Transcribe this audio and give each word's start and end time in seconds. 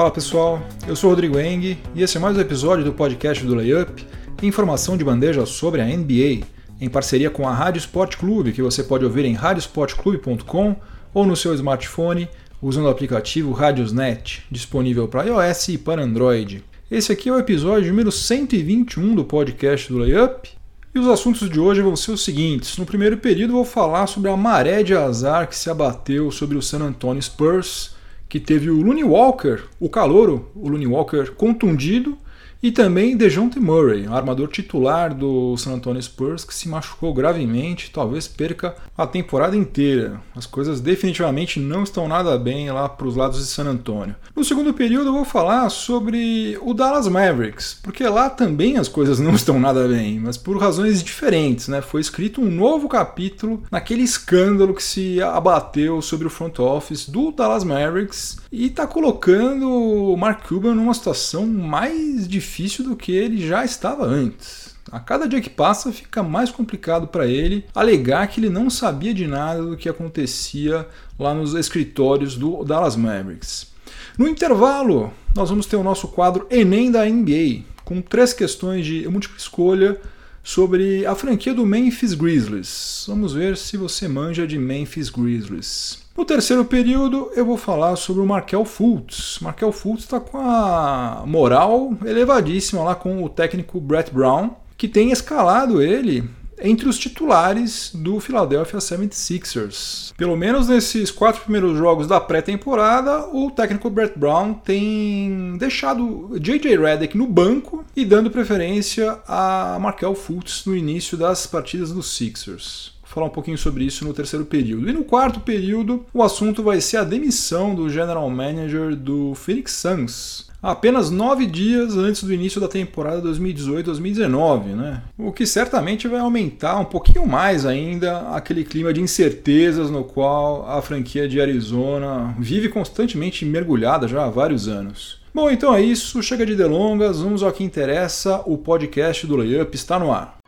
Fala 0.00 0.10
pessoal, 0.10 0.62
eu 0.88 0.96
sou 0.96 1.10
Rodrigo 1.10 1.38
Eng 1.38 1.76
e 1.94 2.02
esse 2.02 2.16
é 2.16 2.20
mais 2.20 2.34
um 2.34 2.40
episódio 2.40 2.82
do 2.82 2.90
podcast 2.90 3.44
do 3.44 3.54
Layup, 3.54 4.06
informação 4.42 4.96
de 4.96 5.04
bandeja 5.04 5.44
sobre 5.44 5.82
a 5.82 5.84
NBA, 5.84 6.46
em 6.80 6.88
parceria 6.88 7.28
com 7.28 7.46
a 7.46 7.52
Rádio 7.52 7.80
Sport 7.80 8.16
Clube, 8.16 8.52
que 8.52 8.62
você 8.62 8.82
pode 8.82 9.04
ouvir 9.04 9.26
em 9.26 9.34
radiosportclube.com 9.34 10.76
ou 11.12 11.26
no 11.26 11.36
seu 11.36 11.52
smartphone 11.52 12.30
usando 12.62 12.86
o 12.86 12.88
aplicativo 12.88 13.52
Radiosnet, 13.52 14.42
disponível 14.50 15.06
para 15.06 15.24
iOS 15.24 15.68
e 15.68 15.76
para 15.76 16.02
Android. 16.02 16.64
Esse 16.90 17.12
aqui 17.12 17.28
é 17.28 17.32
o 17.32 17.38
episódio 17.38 17.90
número 17.90 18.10
121 18.10 19.14
do 19.14 19.26
podcast 19.26 19.92
do 19.92 19.98
Layup. 19.98 20.48
E 20.94 20.98
os 20.98 21.08
assuntos 21.08 21.50
de 21.50 21.60
hoje 21.60 21.82
vão 21.82 21.94
ser 21.94 22.12
os 22.12 22.24
seguintes. 22.24 22.78
No 22.78 22.86
primeiro 22.86 23.18
período, 23.18 23.52
vou 23.52 23.66
falar 23.66 24.06
sobre 24.06 24.30
a 24.30 24.36
maré 24.36 24.82
de 24.82 24.94
azar 24.94 25.46
que 25.46 25.54
se 25.54 25.68
abateu 25.68 26.30
sobre 26.30 26.56
o 26.56 26.62
San 26.62 26.78
Antonio 26.78 27.22
Spurs, 27.22 27.99
que 28.30 28.38
teve 28.38 28.70
o 28.70 28.80
Looney 28.80 29.02
Walker, 29.02 29.64
o 29.80 29.88
calouro, 29.88 30.52
o 30.54 30.68
Looney 30.68 30.86
Walker 30.86 31.32
contundido, 31.32 32.16
e 32.62 32.70
também 32.70 33.16
DeJounte 33.16 33.58
Murray, 33.58 34.06
armador 34.06 34.48
titular 34.48 35.14
do 35.14 35.56
San 35.56 35.72
Antonio 35.72 36.02
Spurs, 36.02 36.44
que 36.44 36.54
se 36.54 36.68
machucou 36.68 37.14
gravemente, 37.14 37.90
talvez 37.90 38.28
perca 38.28 38.76
a 38.96 39.06
temporada 39.06 39.56
inteira. 39.56 40.20
As 40.36 40.44
coisas 40.44 40.80
definitivamente 40.80 41.58
não 41.58 41.82
estão 41.82 42.06
nada 42.06 42.38
bem 42.38 42.70
lá 42.70 42.86
para 42.86 43.06
os 43.06 43.16
lados 43.16 43.38
de 43.38 43.46
San 43.46 43.64
Antonio. 43.64 44.14
No 44.36 44.44
segundo 44.44 44.74
período 44.74 45.08
eu 45.08 45.14
vou 45.14 45.24
falar 45.24 45.70
sobre 45.70 46.58
o 46.60 46.74
Dallas 46.74 47.08
Mavericks, 47.08 47.78
porque 47.82 48.06
lá 48.06 48.28
também 48.28 48.76
as 48.76 48.88
coisas 48.88 49.18
não 49.18 49.34
estão 49.34 49.58
nada 49.58 49.88
bem, 49.88 50.20
mas 50.20 50.36
por 50.36 50.58
razões 50.58 51.02
diferentes. 51.02 51.66
Né? 51.68 51.80
Foi 51.80 52.02
escrito 52.02 52.42
um 52.42 52.50
novo 52.50 52.88
capítulo 52.88 53.62
naquele 53.70 54.02
escândalo 54.02 54.74
que 54.74 54.82
se 54.82 55.22
abateu 55.22 56.02
sobre 56.02 56.26
o 56.26 56.30
front 56.30 56.58
office 56.58 57.08
do 57.08 57.32
Dallas 57.32 57.64
Mavericks 57.64 58.38
e 58.52 58.66
está 58.66 58.86
colocando 58.86 59.66
o 59.66 60.16
Mark 60.16 60.46
Cuban 60.46 60.74
numa 60.74 60.92
situação 60.92 61.46
mais 61.46 62.28
difícil 62.28 62.49
difícil 62.50 62.84
do 62.84 62.96
que 62.96 63.12
ele 63.12 63.46
já 63.46 63.64
estava 63.64 64.04
antes. 64.04 64.74
A 64.90 64.98
cada 64.98 65.28
dia 65.28 65.40
que 65.40 65.48
passa 65.48 65.92
fica 65.92 66.20
mais 66.20 66.50
complicado 66.50 67.06
para 67.06 67.24
ele 67.24 67.64
alegar 67.72 68.26
que 68.26 68.40
ele 68.40 68.50
não 68.50 68.68
sabia 68.68 69.14
de 69.14 69.24
nada 69.24 69.62
do 69.62 69.76
que 69.76 69.88
acontecia 69.88 70.86
lá 71.16 71.32
nos 71.32 71.54
escritórios 71.54 72.34
do 72.34 72.64
Dallas 72.64 72.96
Mavericks. 72.96 73.70
No 74.18 74.26
intervalo, 74.26 75.12
nós 75.34 75.48
vamos 75.48 75.66
ter 75.66 75.76
o 75.76 75.84
nosso 75.84 76.08
quadro 76.08 76.46
Enem 76.50 76.90
da 76.90 77.04
NBA, 77.04 77.62
com 77.84 78.02
três 78.02 78.32
questões 78.32 78.84
de 78.84 79.06
múltipla 79.08 79.38
escolha 79.38 80.00
sobre 80.42 81.06
a 81.06 81.14
franquia 81.14 81.54
do 81.54 81.66
Memphis 81.66 82.14
Grizzlies. 82.14 83.04
Vamos 83.06 83.32
ver 83.32 83.56
se 83.56 83.76
você 83.76 84.08
manja 84.08 84.46
de 84.46 84.58
Memphis 84.58 85.10
Grizzlies. 85.10 85.98
No 86.16 86.24
terceiro 86.24 86.64
período, 86.64 87.30
eu 87.34 87.46
vou 87.46 87.56
falar 87.56 87.96
sobre 87.96 88.22
o 88.22 88.26
Markel 88.26 88.64
Fultz. 88.64 89.38
Markel 89.40 89.72
Fultz 89.72 90.04
está 90.04 90.20
com 90.20 90.38
a 90.38 91.24
moral 91.26 91.94
elevadíssima 92.04 92.82
lá 92.82 92.94
com 92.94 93.22
o 93.22 93.28
técnico 93.28 93.80
Brett 93.80 94.12
Brown, 94.12 94.50
que 94.76 94.88
tem 94.88 95.12
escalado 95.12 95.80
ele 95.80 96.28
entre 96.62 96.88
os 96.88 96.98
titulares 96.98 97.90
do 97.94 98.20
Philadelphia 98.20 98.78
76ers. 98.78 100.12
Pelo 100.16 100.36
menos 100.36 100.68
nesses 100.68 101.10
quatro 101.10 101.42
primeiros 101.42 101.76
jogos 101.76 102.06
da 102.06 102.20
pré-temporada, 102.20 103.28
o 103.32 103.50
técnico 103.50 103.90
Brett 103.90 104.18
Brown 104.18 104.54
tem 104.54 105.56
deixado 105.58 106.38
J.J. 106.38 106.76
Redick 106.76 107.16
no 107.16 107.26
banco 107.26 107.84
e 107.96 108.04
dando 108.04 108.30
preferência 108.30 109.18
a 109.26 109.78
Markel 109.80 110.14
Fultz 110.14 110.64
no 110.66 110.76
início 110.76 111.16
das 111.16 111.46
partidas 111.46 111.92
dos 111.92 112.14
Sixers 112.14 113.00
falar 113.10 113.26
um 113.26 113.30
pouquinho 113.30 113.58
sobre 113.58 113.84
isso 113.84 114.04
no 114.04 114.14
terceiro 114.14 114.44
período. 114.44 114.88
E 114.88 114.92
no 114.92 115.02
quarto 115.02 115.40
período, 115.40 116.06
o 116.14 116.22
assunto 116.22 116.62
vai 116.62 116.80
ser 116.80 116.98
a 116.98 117.04
demissão 117.04 117.74
do 117.74 117.90
general 117.90 118.30
manager 118.30 118.94
do 118.94 119.34
Phoenix 119.34 119.72
Suns. 119.72 120.49
Apenas 120.62 121.10
nove 121.10 121.46
dias 121.46 121.96
antes 121.96 122.22
do 122.22 122.34
início 122.34 122.60
da 122.60 122.68
temporada 122.68 123.22
2018-2019, 123.22 124.76
né? 124.76 125.02
O 125.16 125.32
que 125.32 125.46
certamente 125.46 126.06
vai 126.06 126.20
aumentar 126.20 126.78
um 126.78 126.84
pouquinho 126.84 127.26
mais 127.26 127.64
ainda 127.64 128.28
aquele 128.34 128.62
clima 128.62 128.92
de 128.92 129.00
incertezas 129.00 129.90
no 129.90 130.04
qual 130.04 130.68
a 130.68 130.82
franquia 130.82 131.26
de 131.26 131.40
Arizona 131.40 132.34
vive 132.38 132.68
constantemente 132.68 133.46
mergulhada 133.46 134.06
já 134.06 134.26
há 134.26 134.28
vários 134.28 134.68
anos. 134.68 135.18
Bom, 135.32 135.48
então 135.48 135.74
é 135.74 135.80
isso, 135.80 136.22
chega 136.22 136.44
de 136.44 136.54
delongas, 136.54 137.20
vamos 137.20 137.42
ao 137.42 137.52
que 137.52 137.64
interessa, 137.64 138.42
o 138.44 138.58
podcast 138.58 139.26
do 139.26 139.36
Layup 139.36 139.74
está 139.74 139.98
no 139.98 140.12
ar. 140.12 140.39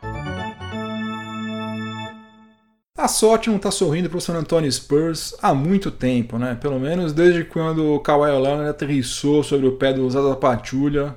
A 3.03 3.07
sorte 3.09 3.49
não 3.49 3.57
está 3.57 3.69
sorrindo 3.69 4.09
para 4.09 4.17
o 4.17 4.21
San 4.21 4.33
Antonio 4.33 4.71
Spurs 4.71 5.35
há 5.41 5.53
muito 5.53 5.91
tempo, 5.91 6.37
né? 6.37 6.57
Pelo 6.61 6.79
menos 6.79 7.11
desde 7.11 7.43
quando 7.43 7.95
o 7.95 7.99
Kawhi 7.99 8.31
Leonard 8.31 8.69
aterrissou 8.69 9.43
sobre 9.43 9.67
o 9.67 9.73
pé 9.73 9.91
do 9.91 10.09
Zaza 10.09 10.33
Pachulia 10.37 11.13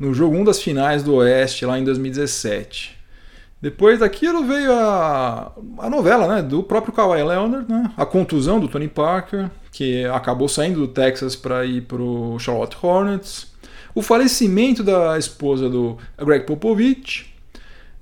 no 0.00 0.14
jogo 0.14 0.34
1 0.34 0.44
das 0.44 0.62
finais 0.62 1.02
do 1.02 1.16
Oeste 1.16 1.66
lá 1.66 1.78
em 1.78 1.84
2017. 1.84 2.96
Depois 3.60 3.98
daquilo 3.98 4.46
veio 4.46 4.72
a, 4.72 5.52
a 5.80 5.90
novela 5.90 6.36
né, 6.36 6.42
do 6.42 6.62
próprio 6.62 6.94
Kawhi 6.94 7.22
Leonard, 7.22 7.70
né, 7.70 7.92
a 7.98 8.06
contusão 8.06 8.58
do 8.58 8.66
Tony 8.66 8.88
Parker, 8.88 9.50
que 9.70 10.06
acabou 10.06 10.48
saindo 10.48 10.80
do 10.80 10.88
Texas 10.88 11.36
para 11.36 11.66
ir 11.66 11.82
para 11.82 12.00
o 12.00 12.38
Charlotte 12.38 12.78
Hornets, 12.80 13.52
o 13.94 14.00
falecimento 14.00 14.82
da 14.82 15.18
esposa 15.18 15.68
do 15.68 15.98
Greg 16.18 16.46
Popovich, 16.46 17.36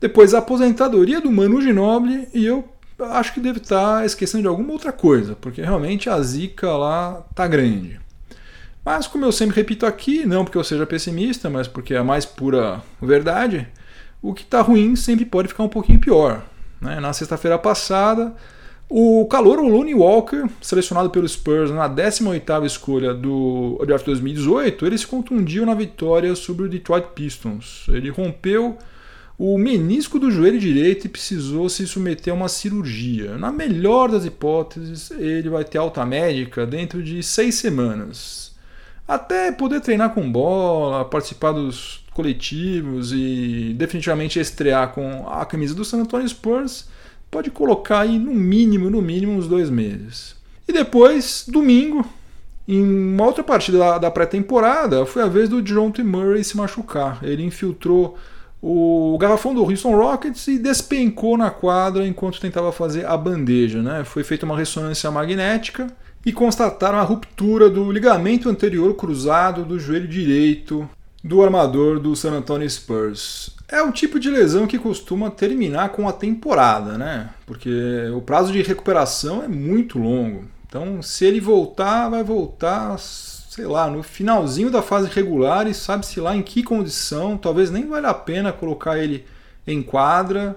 depois 0.01 0.35
a 0.35 0.39
aposentadoria 0.39 1.21
do 1.21 1.33
Manu 1.33 1.63
Ginobili 1.63 2.29
e 2.35 2.45
eu 2.45 2.63
acho 2.99 3.35
que 3.35 3.41
deve 3.41 3.59
estar 3.59 4.05
esquecendo 4.05 4.43
de 4.43 4.49
alguma 4.49 4.73
outra 4.73 4.93
coisa, 4.93 5.37
porque 5.37 5.61
realmente 5.63 6.09
a 6.09 6.21
zica 6.21 6.71
lá 6.77 7.25
tá 7.35 7.47
grande. 7.47 8.01
Mas 8.85 9.07
como 9.07 9.25
eu 9.25 9.33
sempre 9.33 9.57
repito 9.57 9.87
aqui, 9.87 10.27
não 10.27 10.45
porque 10.45 10.59
eu 10.59 10.65
seja 10.65 10.87
pessimista, 10.87 11.49
mas 11.49 11.67
porque 11.67 11.95
é 11.95 11.99
a 11.99 12.05
mais 12.05 12.27
pura 12.27 12.83
verdade, 13.01 13.67
o 14.21 14.35
que 14.35 14.43
está 14.43 14.61
ruim 14.61 14.95
sempre 14.95 15.25
pode 15.25 15.49
ficar 15.49 15.63
um 15.63 15.69
pouquinho 15.69 16.01
pior. 16.01 16.45
Né? 16.81 17.01
Na 17.01 17.13
sexta-feira 17.13 17.59
passada, 17.59 18.35
o 18.89 19.27
calor 19.27 19.59
o 19.59 19.69
Looney 19.69 19.95
Walker, 19.95 20.45
selecionado 20.61 21.09
pelo 21.09 21.27
Spurs 21.27 21.71
na 21.71 21.89
18ª 21.89 22.67
escolha 22.67 23.15
do 23.15 23.83
draft 23.87 24.05
2018, 24.05 24.87
ele 24.87 24.99
se 24.99 25.07
contundiu 25.07 25.65
na 25.65 25.75
vitória 25.75 26.35
sobre 26.35 26.67
o 26.67 26.69
Detroit 26.69 27.07
Pistons. 27.15 27.87
Ele 27.89 28.11
rompeu 28.11 28.77
o 29.39 29.59
menisco 29.59 30.19
do 30.19 30.31
joelho 30.31 30.59
direito 30.59 31.07
e 31.07 31.11
precisou 31.11 31.69
se 31.69 31.87
submeter 31.87 32.33
a 32.33 32.37
uma 32.37 32.49
cirurgia. 32.49 33.37
Na 33.37 33.51
melhor 33.51 34.11
das 34.11 34.25
hipóteses, 34.25 35.11
ele 35.11 35.49
vai 35.49 35.65
ter 35.65 35.79
alta 35.79 36.05
médica 36.07 36.65
dentro 36.65 37.03
de 37.03 37.23
seis 37.23 37.57
semanas. 37.57 38.53
Até 39.07 39.53
poder 39.53 39.81
treinar 39.81 40.15
com 40.15 40.31
bola, 40.31 41.05
participar 41.05 41.53
dos 41.53 42.05
coletivos 42.15 43.13
e 43.13 43.75
definitivamente 43.77 44.39
estrear 44.39 44.93
com 44.93 45.29
a 45.29 45.45
camisa 45.45 45.75
do 45.75 45.85
San 45.85 46.03
Antonio 46.03 46.29
Spurs, 46.29 46.89
pode 47.31 47.51
colocar 47.51 48.01
aí 48.01 48.19
no 48.19 48.33
mínimo, 48.33 48.89
no 48.89 49.03
mínimo 49.03 49.33
uns 49.33 49.49
dois 49.49 49.69
meses. 49.69 50.37
E 50.67 50.73
depois, 50.73 51.45
domingo, 51.47 52.07
em 52.67 52.81
uma 52.83 53.27
outra 53.27 53.43
partida 53.43 53.79
da, 53.79 53.99
da 53.99 54.11
pré-temporada, 54.11 55.05
foi 55.05 55.23
a 55.23 55.29
vez 55.29 55.49
do 55.49 55.61
John 55.61 55.91
T. 55.91 56.03
Murray 56.03 56.45
se 56.45 56.57
machucar. 56.57 57.19
Ele 57.23 57.43
infiltrou 57.43 58.17
o 58.67 59.19
garrafão 59.19 59.55
do 59.55 59.63
Houston 59.63 59.95
Rockets 59.95 60.49
e 60.49 60.59
despencou 60.59 61.37
na 61.37 61.51
quadra 61.51 62.07
enquanto 62.07 62.41
tentava 62.41 62.73
fazer 62.73 63.05
a 63.05 63.15
bandeja. 63.15 63.83
Né? 63.83 64.05
Foi 64.05 64.25
feita 64.25 64.47
uma 64.47 64.57
ressonância 64.57 65.11
magnética 65.11 65.87
e 66.25 66.33
constataram 66.33 66.99
a 66.99 67.03
ruptura 67.03 67.69
do 67.69 67.93
ligamento 67.93 68.49
anterior 68.49 68.95
cruzado 68.95 69.67
do 69.67 69.79
joelho 69.79 70.09
direito 70.09 70.89
do 71.23 71.43
armador 71.43 72.01
do 72.01 72.17
San 72.17 72.33
Antonio 72.33 72.69
Spurs. 72.71 73.51
É 73.69 73.83
o 73.83 73.93
tipo 73.93 74.19
de 74.19 74.31
lesão 74.31 74.67
que 74.67 74.79
costuma 74.79 75.31
terminar 75.31 75.91
com 75.91 76.09
a 76.09 76.13
temporada, 76.13 76.97
né? 76.97 77.29
Porque 77.45 77.71
o 78.17 78.23
prazo 78.23 78.51
de 78.51 78.63
recuperação 78.63 79.43
é 79.43 79.49
muito 79.49 79.99
longo. 79.99 80.45
Então, 80.67 81.03
se 81.03 81.27
ele 81.27 81.39
voltar, 81.39 82.09
vai 82.09 82.25
voltar 82.25 82.97
sei 83.55 83.67
lá, 83.67 83.89
no 83.89 84.03
finalzinho 84.03 84.69
da 84.69 84.83
fase 84.83 85.09
regular 85.09 85.69
e 85.69 85.73
sabe-se 85.73 86.19
lá 86.19 86.35
em 86.35 86.43
que 86.43 86.61
condição, 86.61 87.37
talvez 87.37 87.71
nem 87.71 87.87
valha 87.87 88.09
a 88.09 88.15
pena 88.15 88.53
colocar 88.53 88.99
ele 88.99 89.25
em 89.65 89.81
quadra. 89.81 90.57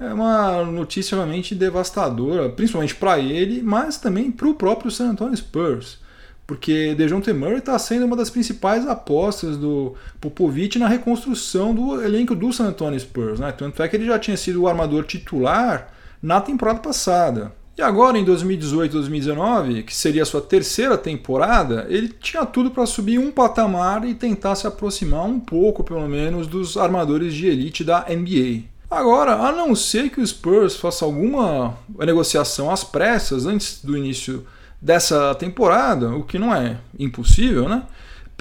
É 0.00 0.14
uma 0.14 0.64
notícia 0.64 1.14
realmente 1.14 1.54
devastadora, 1.54 2.48
principalmente 2.48 2.94
para 2.94 3.18
ele, 3.18 3.60
mas 3.62 3.98
também 3.98 4.30
para 4.30 4.48
o 4.48 4.54
próprio 4.54 4.90
San 4.90 5.10
Antonio 5.10 5.36
Spurs. 5.36 5.98
Porque 6.46 6.94
DeJounte 6.94 7.30
Murray 7.34 7.58
está 7.58 7.78
sendo 7.78 8.06
uma 8.06 8.16
das 8.16 8.30
principais 8.30 8.88
apostas 8.88 9.58
do 9.58 9.94
Popovich 10.18 10.78
na 10.78 10.88
reconstrução 10.88 11.74
do 11.74 12.02
elenco 12.02 12.34
do 12.34 12.50
San 12.50 12.68
Antonio 12.68 12.98
Spurs. 12.98 13.40
Né? 13.40 13.52
Tanto 13.52 13.82
é 13.82 13.88
que 13.88 13.94
ele 13.94 14.06
já 14.06 14.18
tinha 14.18 14.38
sido 14.38 14.62
o 14.62 14.68
armador 14.68 15.04
titular 15.04 15.92
na 16.22 16.40
temporada 16.40 16.80
passada. 16.80 17.52
E 17.82 17.84
agora 17.84 18.16
em 18.16 18.22
2018, 18.22 18.92
2019, 18.92 19.82
que 19.82 19.92
seria 19.92 20.22
a 20.22 20.24
sua 20.24 20.40
terceira 20.40 20.96
temporada, 20.96 21.84
ele 21.88 22.10
tinha 22.10 22.46
tudo 22.46 22.70
para 22.70 22.86
subir 22.86 23.18
um 23.18 23.32
patamar 23.32 24.06
e 24.06 24.14
tentar 24.14 24.54
se 24.54 24.68
aproximar 24.68 25.24
um 25.24 25.40
pouco, 25.40 25.82
pelo 25.82 26.06
menos, 26.08 26.46
dos 26.46 26.76
armadores 26.76 27.34
de 27.34 27.48
elite 27.48 27.82
da 27.82 28.06
NBA. 28.08 28.66
Agora, 28.88 29.32
a 29.32 29.50
não 29.50 29.74
ser 29.74 30.10
que 30.10 30.20
o 30.20 30.24
Spurs 30.24 30.76
faça 30.76 31.04
alguma 31.04 31.76
negociação 31.98 32.70
às 32.70 32.84
pressas 32.84 33.46
antes 33.46 33.80
do 33.82 33.96
início 33.96 34.46
dessa 34.80 35.34
temporada, 35.34 36.14
o 36.14 36.22
que 36.22 36.38
não 36.38 36.54
é 36.54 36.78
impossível, 36.96 37.68
né? 37.68 37.82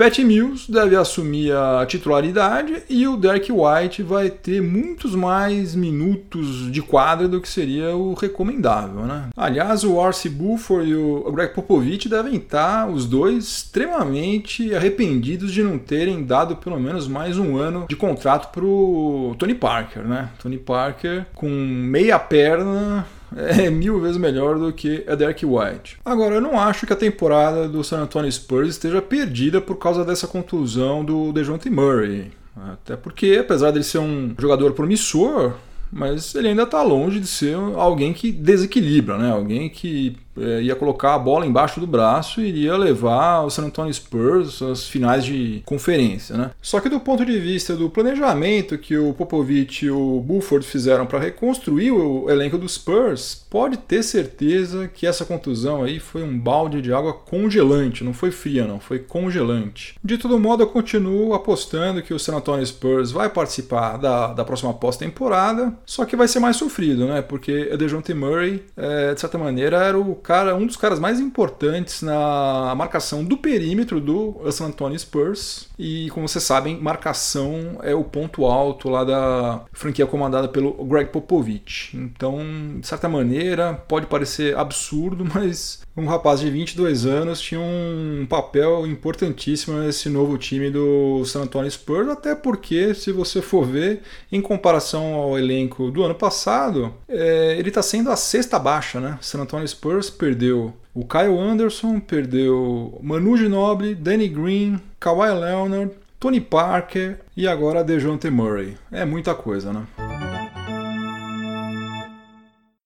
Pat 0.02 0.18
Mills 0.18 0.66
deve 0.68 0.96
assumir 0.96 1.56
a 1.56 1.86
titularidade 1.86 2.82
e 2.90 3.08
o 3.08 3.16
Derek 3.16 3.52
White 3.52 4.02
vai 4.02 4.32
ter 4.32 4.60
muitos 4.60 5.14
mais 5.14 5.76
minutos 5.76 6.72
de 6.72 6.82
quadra 6.82 7.28
do 7.28 7.40
que 7.40 7.48
seria 7.48 7.96
o 7.96 8.16
recomendável, 8.16 9.06
né? 9.06 9.30
Aliás, 9.38 9.84
o 9.84 10.02
Arce 10.02 10.28
Buford 10.28 10.90
e 10.90 10.96
o 10.96 11.32
Greg 11.32 11.54
Popovich 11.54 12.10
devem 12.10 12.38
estar 12.38 12.90
os 12.90 13.06
dois 13.06 13.44
extremamente 13.44 14.74
arrependidos 14.74 15.54
de 15.54 15.62
não 15.62 15.78
terem 15.78 16.24
dado 16.24 16.56
pelo 16.56 16.80
menos 16.80 17.08
mais 17.08 17.38
um 17.38 17.56
ano 17.56 17.86
de 17.88 17.96
contrato 17.96 18.52
para 18.52 18.66
o 18.66 19.36
Tony 19.38 19.54
Parker, 19.54 20.02
né? 20.02 20.30
Tony 20.42 20.58
Parker 20.58 21.28
com 21.36 21.48
meia 21.48 22.18
perna 22.18 23.06
é 23.36 23.70
mil 23.70 24.00
vezes 24.00 24.18
melhor 24.18 24.58
do 24.58 24.72
que 24.72 25.04
a 25.08 25.16
Derek 25.16 25.46
White. 25.46 25.98
Agora, 26.04 26.36
eu 26.36 26.42
não 26.42 26.60
acho 26.60 26.86
que 26.86 26.94
a 26.94 26.98
temporada 26.98 27.68
do 27.68 27.84
San 27.84 28.02
Antonio 28.02 28.32
Spurs 28.32 28.70
esteja 28.70 29.02
perdida 29.02 29.62
por 29.62 29.78
causa 29.78 30.04
dessa 30.04 30.28
contusão 30.28 31.04
do 31.04 31.32
DeJounte 31.32 31.70
Murray. 31.70 32.32
Até 32.56 32.96
porque, 32.96 33.38
apesar 33.40 33.72
dele 33.72 33.84
ser 33.84 34.00
um 34.00 34.36
jogador 34.38 34.74
promissor, 34.74 35.54
mas 35.92 36.36
ele 36.36 36.50
ainda 36.50 36.64
está 36.64 36.82
longe 36.84 37.20
de 37.20 37.28
ser 37.28 37.56
alguém 37.76 38.14
que 38.14 38.32
desequilibra, 38.32 39.18
né? 39.18 39.32
Alguém 39.32 39.70
que 39.70 40.16
é, 40.38 40.62
ia 40.62 40.76
colocar 40.76 41.16
a 41.16 41.20
bola 41.20 41.46
embaixo 41.46 41.80
do 41.80 41.88
braço 41.88 42.42
e 42.42 42.48
iria 42.48 42.78
levar 42.78 43.42
o 43.42 43.50
San 43.50 43.66
Antonio 43.66 43.94
Spurs 43.94 44.62
às 44.62 44.88
finais 44.88 45.26
de 45.26 45.62
conferência. 45.66 46.36
Né? 46.36 46.52
Só 46.62 46.80
que 46.80 46.90
do 46.90 47.00
ponto 47.00 47.26
de 47.26 47.40
vista 47.40 47.76
do 47.76 47.90
planejamento 47.90 48.78
que 48.78 48.98
o 48.98 49.14
Popovich 49.14 49.86
e 49.86 49.92
o 49.92 50.20
Buford 50.20 50.66
fizeram 50.66 51.06
para 51.06 51.20
reconstruir 51.20 51.92
o 51.92 52.30
elenco 52.30 52.58
dos 52.58 52.76
Spurs, 52.76 53.46
pode 53.50 53.78
ter 53.78 54.02
certeza 54.02 54.88
que 54.88 55.06
essa 55.06 55.26
contusão 55.26 55.84
aí 55.84 56.00
foi 56.00 56.24
um 56.24 56.38
balde 56.38 56.82
de 56.82 56.94
água 56.94 57.14
congelante, 57.14 58.04
não 58.04 58.14
foi 58.14 58.32
fria 58.32 58.66
não, 58.66 58.80
foi 58.80 59.00
congelante. 59.00 59.96
De 60.04 60.18
todo 60.18 60.40
modo, 60.40 60.64
eu 60.64 60.68
continuo 60.68 61.34
apostando 61.34 62.02
que 62.02 62.14
o 62.14 62.20
San 62.20 62.36
Antonio 62.36 62.66
Spurs 62.66 63.12
vai 63.12 63.30
participar 63.30 63.98
da, 63.98 64.34
da 64.34 64.46
próxima 64.46 64.74
pós-temporada, 64.74 65.74
só 65.86 66.06
que 66.06 66.16
vai 66.16 66.28
ser 66.28 66.40
mais 66.40 66.56
sofrido, 66.58 67.06
né? 67.06 67.22
Porque 67.22 67.70
a 67.72 67.76
DeJounte 67.76 68.14
Murray, 68.14 68.64
é, 68.76 69.14
de 69.14 69.20
certa 69.20 69.38
maneira, 69.38 69.78
era 69.78 70.00
o 70.00 70.16
cara, 70.24 70.56
um 70.56 70.66
dos 70.66 70.78
caras 70.78 71.00
mais 71.00 71.20
importantes 71.20 72.02
na 72.02 72.74
marcação 72.76 73.24
do 73.24 73.38
perímetro 73.38 74.00
do 74.00 74.40
San 74.52 74.68
Antonio 74.68 74.98
Spurs. 74.98 75.68
E 75.84 76.12
como 76.12 76.28
vocês 76.28 76.44
sabem, 76.44 76.80
marcação 76.80 77.80
é 77.82 77.96
o 77.96 78.04
ponto 78.04 78.46
alto 78.46 78.88
lá 78.88 79.04
da 79.04 79.66
franquia 79.74 80.06
comandada 80.06 80.48
pelo 80.48 80.74
Greg 80.86 81.10
Popovich. 81.10 81.98
Então, 81.98 82.40
de 82.80 82.86
certa 82.86 83.10
maneira, 83.10 83.74
pode 83.88 84.06
parecer 84.06 84.56
absurdo, 84.56 85.26
mas 85.34 85.82
um 85.98 86.06
rapaz 86.06 86.40
de 86.40 86.52
22 86.52 87.08
anos 87.08 87.42
tinha 87.42 87.60
um 87.60 88.28
papel 88.30 88.86
importantíssimo 88.86 89.80
nesse 89.80 90.08
novo 90.08 90.38
time 90.38 90.70
do 90.70 91.26
San 91.26 91.42
Antonio 91.42 91.72
Spurs, 91.72 92.10
até 92.10 92.36
porque, 92.36 92.94
se 92.94 93.12
você 93.12 93.42
for 93.42 93.66
ver, 93.66 94.04
em 94.32 94.40
comparação 94.40 95.16
ao 95.16 95.40
elenco 95.40 95.90
do 95.90 96.04
ano 96.04 96.14
passado, 96.14 96.94
é, 97.10 97.56
ele 97.58 97.70
está 97.70 97.82
sendo 97.82 98.12
a 98.12 98.16
sexta 98.16 98.60
baixa, 98.60 99.00
né? 99.00 99.18
San 99.20 99.40
Antonio 99.40 99.68
Spurs 99.68 100.12
perdeu 100.12 100.76
o 100.94 101.06
Kyle 101.06 101.38
Anderson, 101.40 102.00
perdeu 102.00 103.00
Manu 103.02 103.38
Ginobili, 103.38 103.96
Danny 103.96 104.28
Green, 104.28 104.80
Kawhi 105.00 105.32
Leonard, 105.34 105.92
Tony 106.20 106.42
Parker 106.42 107.20
e 107.36 107.48
agora 107.48 107.84
DeJounte 107.84 108.30
Murray. 108.30 108.78
É 108.92 109.06
muita 109.06 109.34
coisa, 109.34 109.74
né? 109.74 110.11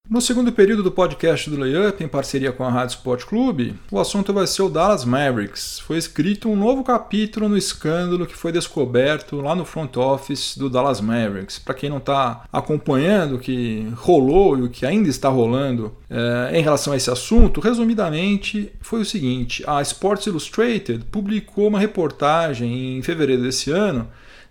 No 0.07 0.21
segundo 0.21 0.51
período 0.51 0.83
do 0.83 0.91
podcast 0.91 1.49
do 1.49 1.59
Layup, 1.59 2.03
em 2.03 2.07
parceria 2.07 2.51
com 2.51 2.63
a 2.63 2.69
Rádio 2.69 2.97
Sport 2.97 3.25
Clube, 3.25 3.73
o 3.91 3.99
assunto 3.99 4.31
vai 4.31 4.45
ser 4.45 4.61
o 4.61 4.69
Dallas 4.69 5.03
Mavericks. 5.03 5.79
Foi 5.79 5.97
escrito 5.97 6.47
um 6.47 6.55
novo 6.55 6.83
capítulo 6.83 7.49
no 7.49 7.57
escândalo 7.57 8.27
que 8.27 8.35
foi 8.35 8.51
descoberto 8.51 9.41
lá 9.41 9.55
no 9.55 9.65
front 9.65 9.97
office 9.97 10.55
do 10.59 10.69
Dallas 10.69 11.01
Mavericks. 11.01 11.57
Para 11.57 11.73
quem 11.73 11.89
não 11.89 11.97
está 11.97 12.43
acompanhando 12.53 13.37
o 13.37 13.39
que 13.39 13.91
rolou 13.95 14.55
e 14.59 14.61
o 14.61 14.69
que 14.69 14.85
ainda 14.85 15.09
está 15.09 15.27
rolando 15.27 15.91
é, 16.07 16.59
em 16.59 16.61
relação 16.61 16.93
a 16.93 16.97
esse 16.97 17.09
assunto, 17.09 17.59
resumidamente 17.59 18.71
foi 18.81 19.01
o 19.01 19.05
seguinte: 19.05 19.63
a 19.65 19.81
Sports 19.81 20.27
Illustrated 20.27 21.03
publicou 21.05 21.67
uma 21.67 21.79
reportagem 21.79 22.99
em 22.99 23.01
fevereiro 23.01 23.41
desse 23.41 23.71
ano 23.71 24.07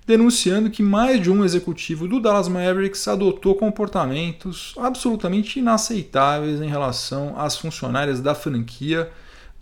denunciando 0.07 0.71
que 0.71 0.83
mais 0.83 1.21
de 1.21 1.31
um 1.31 1.45
executivo 1.45 2.07
do 2.07 2.21
Dallas 2.21 2.49
Mavericks 2.49 3.09
adotou 3.09 3.55
comportamentos 3.55 4.75
absolutamente 4.79 5.59
inaceitáveis 5.59 6.61
em 6.61 6.69
relação 6.69 7.39
às 7.39 7.57
funcionárias 7.57 8.21
da 8.21 8.35
franquia 8.35 9.11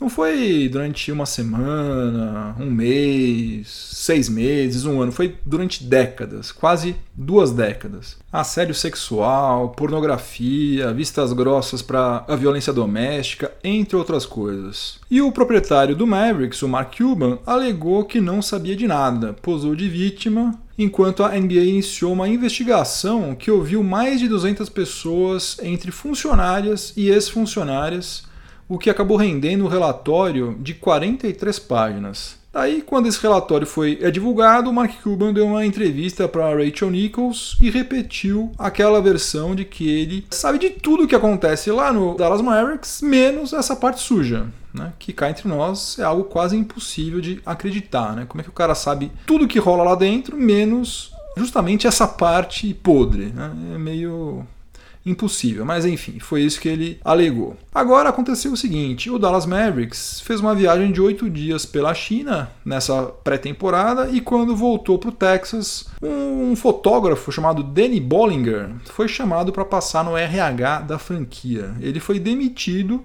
não 0.02 0.08
foi 0.08 0.68
durante 0.68 1.12
uma 1.12 1.24
semana, 1.24 2.56
um 2.58 2.68
mês, 2.68 3.68
seis 3.68 4.28
meses, 4.28 4.84
um 4.84 5.00
ano. 5.00 5.12
Foi 5.12 5.36
durante 5.46 5.84
décadas, 5.84 6.50
quase 6.50 6.96
duas 7.14 7.52
décadas. 7.52 8.16
Assédio 8.32 8.74
sexual, 8.74 9.68
pornografia, 9.68 10.92
vistas 10.92 11.32
grossas 11.32 11.82
para 11.82 12.24
a 12.26 12.34
violência 12.34 12.72
doméstica, 12.72 13.52
entre 13.62 13.94
outras 13.96 14.26
coisas. 14.26 14.98
E 15.08 15.22
o 15.22 15.30
proprietário 15.30 15.94
do 15.94 16.06
Mavericks, 16.06 16.62
o 16.62 16.68
Mark 16.68 16.96
Cuban, 16.96 17.38
alegou 17.46 18.04
que 18.04 18.20
não 18.20 18.42
sabia 18.42 18.74
de 18.74 18.88
nada, 18.88 19.34
posou 19.34 19.76
de 19.76 19.88
vítima 19.88 20.58
enquanto 20.76 21.22
a 21.22 21.28
NBA 21.28 21.60
iniciou 21.60 22.12
uma 22.12 22.28
investigação 22.28 23.36
que 23.36 23.52
ouviu 23.52 23.84
mais 23.84 24.18
de 24.18 24.26
200 24.26 24.68
pessoas, 24.68 25.58
entre 25.62 25.92
funcionárias 25.92 26.92
e 26.96 27.08
ex-funcionárias, 27.08 28.24
o 28.72 28.78
que 28.78 28.88
acabou 28.88 29.18
rendendo 29.18 29.66
um 29.66 29.68
relatório 29.68 30.56
de 30.58 30.72
43 30.72 31.58
páginas. 31.58 32.38
Daí, 32.50 32.80
quando 32.80 33.06
esse 33.06 33.20
relatório 33.20 33.66
foi 33.66 33.98
é 34.00 34.10
divulgado, 34.10 34.72
Mark 34.72 34.92
Cuban 35.02 35.32
deu 35.32 35.46
uma 35.46 35.64
entrevista 35.64 36.26
para 36.26 36.54
Rachel 36.54 36.90
Nichols 36.90 37.58
e 37.60 37.68
repetiu 37.68 38.50
aquela 38.58 39.00
versão 39.00 39.54
de 39.54 39.66
que 39.66 39.88
ele 39.88 40.26
sabe 40.30 40.58
de 40.58 40.70
tudo 40.70 41.04
o 41.04 41.06
que 41.06 41.14
acontece 41.14 41.70
lá 41.70 41.92
no 41.92 42.14
Dallas 42.16 42.40
Mavericks, 42.40 43.02
menos 43.02 43.52
essa 43.52 43.76
parte 43.76 44.00
suja. 44.00 44.46
Né, 44.72 44.90
que 44.98 45.12
cá 45.12 45.28
entre 45.28 45.46
nós 45.46 45.98
é 45.98 46.02
algo 46.02 46.24
quase 46.24 46.56
impossível 46.56 47.20
de 47.20 47.42
acreditar. 47.44 48.16
Né? 48.16 48.24
Como 48.26 48.40
é 48.40 48.44
que 48.44 48.48
o 48.48 48.54
cara 48.54 48.74
sabe 48.74 49.12
tudo 49.26 49.46
que 49.46 49.58
rola 49.58 49.84
lá 49.84 49.94
dentro, 49.94 50.34
menos 50.34 51.12
justamente 51.36 51.86
essa 51.86 52.08
parte 52.08 52.72
podre? 52.72 53.26
Né? 53.26 53.52
É 53.74 53.78
meio 53.78 54.46
impossível. 55.04 55.64
Mas 55.64 55.84
enfim, 55.84 56.18
foi 56.18 56.42
isso 56.42 56.60
que 56.60 56.68
ele 56.68 56.98
alegou. 57.04 57.56
Agora 57.74 58.08
aconteceu 58.08 58.52
o 58.52 58.56
seguinte: 58.56 59.10
o 59.10 59.18
Dallas 59.18 59.46
Mavericks 59.46 60.20
fez 60.20 60.40
uma 60.40 60.54
viagem 60.54 60.92
de 60.92 61.00
oito 61.00 61.28
dias 61.28 61.66
pela 61.66 61.94
China 61.94 62.50
nessa 62.64 63.04
pré-temporada 63.24 64.08
e 64.10 64.20
quando 64.20 64.56
voltou 64.56 64.98
para 64.98 65.08
o 65.08 65.12
Texas, 65.12 65.86
um 66.02 66.54
fotógrafo 66.56 67.30
chamado 67.32 67.62
Danny 67.62 68.00
Bollinger 68.00 68.70
foi 68.86 69.08
chamado 69.08 69.52
para 69.52 69.64
passar 69.64 70.04
no 70.04 70.16
RH 70.16 70.80
da 70.82 70.98
franquia. 70.98 71.74
Ele 71.80 72.00
foi 72.00 72.18
demitido 72.18 73.04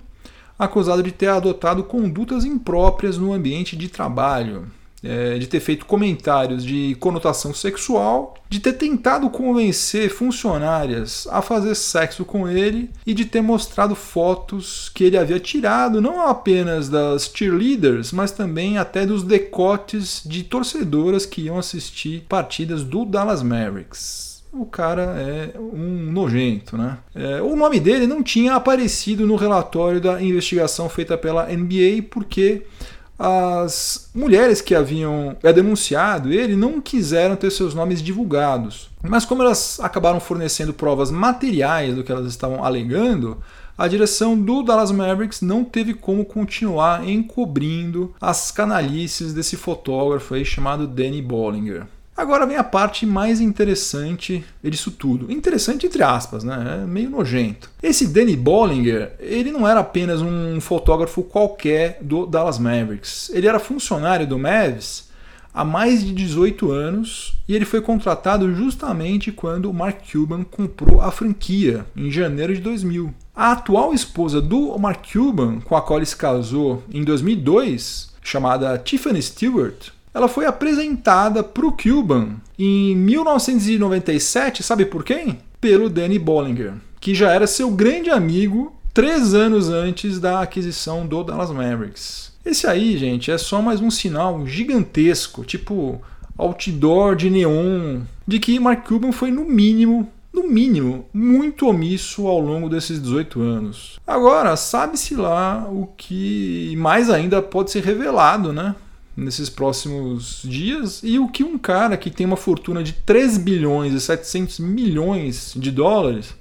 acusado 0.58 1.04
de 1.04 1.12
ter 1.12 1.28
adotado 1.28 1.84
condutas 1.84 2.44
impróprias 2.44 3.18
no 3.18 3.32
ambiente 3.32 3.76
de 3.76 3.88
trabalho 3.88 4.66
é, 5.04 5.38
de 5.38 5.48
ter 5.48 5.60
feito 5.60 5.86
comentários 5.86 6.64
de 6.64 6.96
conotação 7.00 7.54
sexual, 7.54 8.36
de 8.50 8.60
ter 8.60 8.74
tentado 8.74 9.30
convencer 9.30 10.10
funcionárias 10.10 11.28
a 11.30 11.42
fazer 11.42 11.76
sexo 11.76 12.26
com 12.26 12.48
ele 12.48 12.90
e 13.06 13.14
de 13.14 13.26
ter 13.26 13.42
mostrado 13.42 13.96
fotos 13.96 14.90
que 14.94 15.04
ele 15.04 15.18
havia 15.18 15.40
tirado 15.40 16.02
não 16.02 16.28
apenas 16.28 16.90
das 16.90 17.30
cheerleaders, 17.34 18.12
mas 18.12 18.32
também 18.32 18.78
até 18.78 19.06
dos 19.06 19.24
decotes 19.24 20.22
de 20.26 20.44
torcedoras 20.44 21.26
que 21.26 21.42
iam 21.44 21.58
assistir 21.58 22.26
partidas 22.28 22.84
do 22.84 23.06
Dallas 23.06 23.44
Mavericks 23.44 24.28
o 24.60 24.66
cara 24.66 25.16
é 25.18 25.60
um 25.60 26.12
nojento, 26.12 26.78
né? 26.78 26.98
É, 27.14 27.42
o 27.42 27.56
nome 27.56 27.80
dele 27.80 28.08
não 28.08 28.24
tinha 28.24 28.56
aparecido 28.56 29.26
no 29.26 29.36
relatório 29.36 30.02
da 30.02 30.22
investigação 30.22 30.90
feita 30.90 31.18
pela 31.18 31.46
NBA 31.46 32.04
porque 32.10 32.64
as 33.18 34.10
mulheres 34.14 34.62
que 34.62 34.76
haviam 34.76 35.36
é, 35.42 35.52
denunciado 35.52 36.32
ele 36.32 36.56
não 36.56 36.80
quiseram 36.80 37.36
ter 37.36 37.52
seus 37.52 37.74
nomes 37.74 38.02
divulgados. 38.02 38.90
Mas 39.02 39.26
como 39.26 39.42
elas 39.42 39.80
acabaram 39.80 40.20
fornecendo 40.20 40.74
provas 40.74 41.10
materiais 41.10 41.96
do 41.96 42.04
que 42.04 42.12
elas 42.12 42.28
estavam 42.28 42.64
alegando, 42.64 43.38
a 43.78 43.88
direção 43.88 44.40
do 44.40 44.64
Dallas 44.64 44.92
Mavericks 44.92 45.42
não 45.42 45.64
teve 45.64 45.94
como 45.94 46.26
continuar 46.26 47.08
encobrindo 47.08 48.14
as 48.20 48.52
canalices 48.52 49.34
desse 49.34 49.56
fotógrafo 49.56 50.34
aí 50.34 50.44
chamado 50.44 50.88
Danny 50.88 51.22
Bollinger. 51.22 51.86
Agora 52.18 52.48
vem 52.48 52.58
a 52.58 52.64
parte 52.64 53.06
mais 53.06 53.40
interessante 53.40 54.44
disso 54.64 54.90
tudo. 54.90 55.32
Interessante 55.32 55.86
entre 55.86 56.02
aspas, 56.02 56.44
né? 56.44 56.80
É 56.82 56.86
meio 56.88 57.12
nojento. 57.12 57.70
Esse 57.82 58.08
Danny 58.08 58.36
Bollinger, 58.36 59.14
ele 59.20 59.52
não 59.52 59.68
era 59.68 59.82
apenas 59.82 60.20
um 60.20 60.60
fotógrafo 60.60 61.22
qualquer 61.22 62.00
do 62.02 62.26
Dallas 62.26 62.58
Mavericks. 62.58 63.30
Ele 63.32 63.48
era 63.48 63.60
funcionário 63.60 64.26
do 64.26 64.40
Mavs 64.40 65.08
há 65.54 65.64
mais 65.64 66.04
de 66.04 66.12
18 66.12 66.72
anos 66.72 67.36
e 67.48 67.56
ele 67.56 67.66
foi 67.66 67.82
contratado 67.82 68.54
justamente 68.54 69.32
quando 69.32 69.70
o 69.70 69.74
Mark 69.74 70.00
Cuban 70.12 70.44
comprou 70.44 71.02
a 71.02 71.12
franquia, 71.12 71.86
em 71.96 72.12
janeiro 72.12 72.54
de 72.54 72.62
2000. 72.62 73.14
A 73.36 73.52
atual 73.52 73.94
esposa 73.94 74.42
do 74.42 74.78
Mark 74.80 75.06
Cuban, 75.12 75.60
com 75.60 75.76
a 75.76 75.82
qual 75.82 76.00
ele 76.00 76.06
se 76.06 76.16
casou 76.16 76.84
em 76.92 77.04
2002, 77.04 78.14
chamada 78.24 78.78
Tiffany 78.78 79.22
Stewart, 79.22 79.92
ela 80.14 80.28
foi 80.28 80.46
apresentada 80.46 81.44
para 81.44 81.66
o 81.66 81.72
Cuban 81.72 82.36
em 82.58 82.96
1997, 82.96 84.64
sabe 84.64 84.86
por 84.86 85.04
quem? 85.04 85.40
Pelo 85.62 85.90
Danny 85.90 86.18
Bollinger, 86.18 86.74
que 87.00 87.14
já 87.14 87.32
era 87.32 87.48
seu 87.48 87.70
grande 87.72 88.10
amigo 88.10 88.74
três 88.94 89.34
anos 89.34 89.70
antes 89.70 90.20
da 90.20 90.42
aquisição 90.42 91.06
do 91.06 91.24
Dallas 91.24 91.52
Mavericks. 91.52 92.32
Esse 92.44 92.66
aí, 92.66 92.98
gente, 92.98 93.30
é 93.30 93.38
só 93.38 93.62
mais 93.62 93.82
um 93.82 93.92
sinal 93.92 94.48
gigantesco, 94.48 95.44
tipo 95.44 96.02
outdoor 96.38 97.16
de 97.16 97.30
neon, 97.30 98.02
de 98.26 98.40
que 98.40 98.60
Mark 98.60 98.88
Cuban 98.88 99.12
foi 99.12 99.32
no 99.32 99.44
mínimo 99.44 100.12
no 100.34 100.48
mínimo, 100.48 101.06
muito 101.12 101.68
omisso 101.68 102.28
ao 102.28 102.40
longo 102.40 102.70
desses 102.70 103.02
18 103.02 103.42
anos. 103.42 104.00
Agora, 104.06 104.56
sabe-se 104.56 105.16
lá 105.16 105.68
o 105.68 105.88
que 105.98 106.76
mais 106.78 107.10
ainda 107.10 107.42
pode 107.42 107.72
ser 107.72 107.84
revelado, 107.84 108.54
né? 108.54 108.76
Nesses 109.18 109.50
próximos 109.50 110.44
dias, 110.44 111.02
e 111.04 111.18
o 111.18 111.28
que 111.28 111.44
um 111.44 111.58
cara 111.58 111.98
que 111.98 112.12
tem 112.12 112.24
uma 112.24 112.38
fortuna 112.38 112.84
de 112.84 112.94
3 112.94 113.40
bilhões 113.40 113.92
e 113.92 114.00
700 114.00 114.60
milhões 114.60 115.54
de 115.56 115.72
dólares 115.72 116.36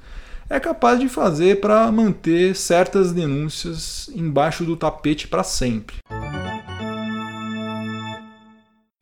é 0.51 0.61
capaz 0.61 1.01
de 1.01 1.09
fazer 1.09 1.59
para 1.59 1.91
manter 1.91 2.55
certas 2.55 3.13
denúncias 3.13 4.11
embaixo 4.15 4.63
do 4.63 4.77
tapete 4.77 5.27
para 5.27 5.43
sempre. 5.43 5.97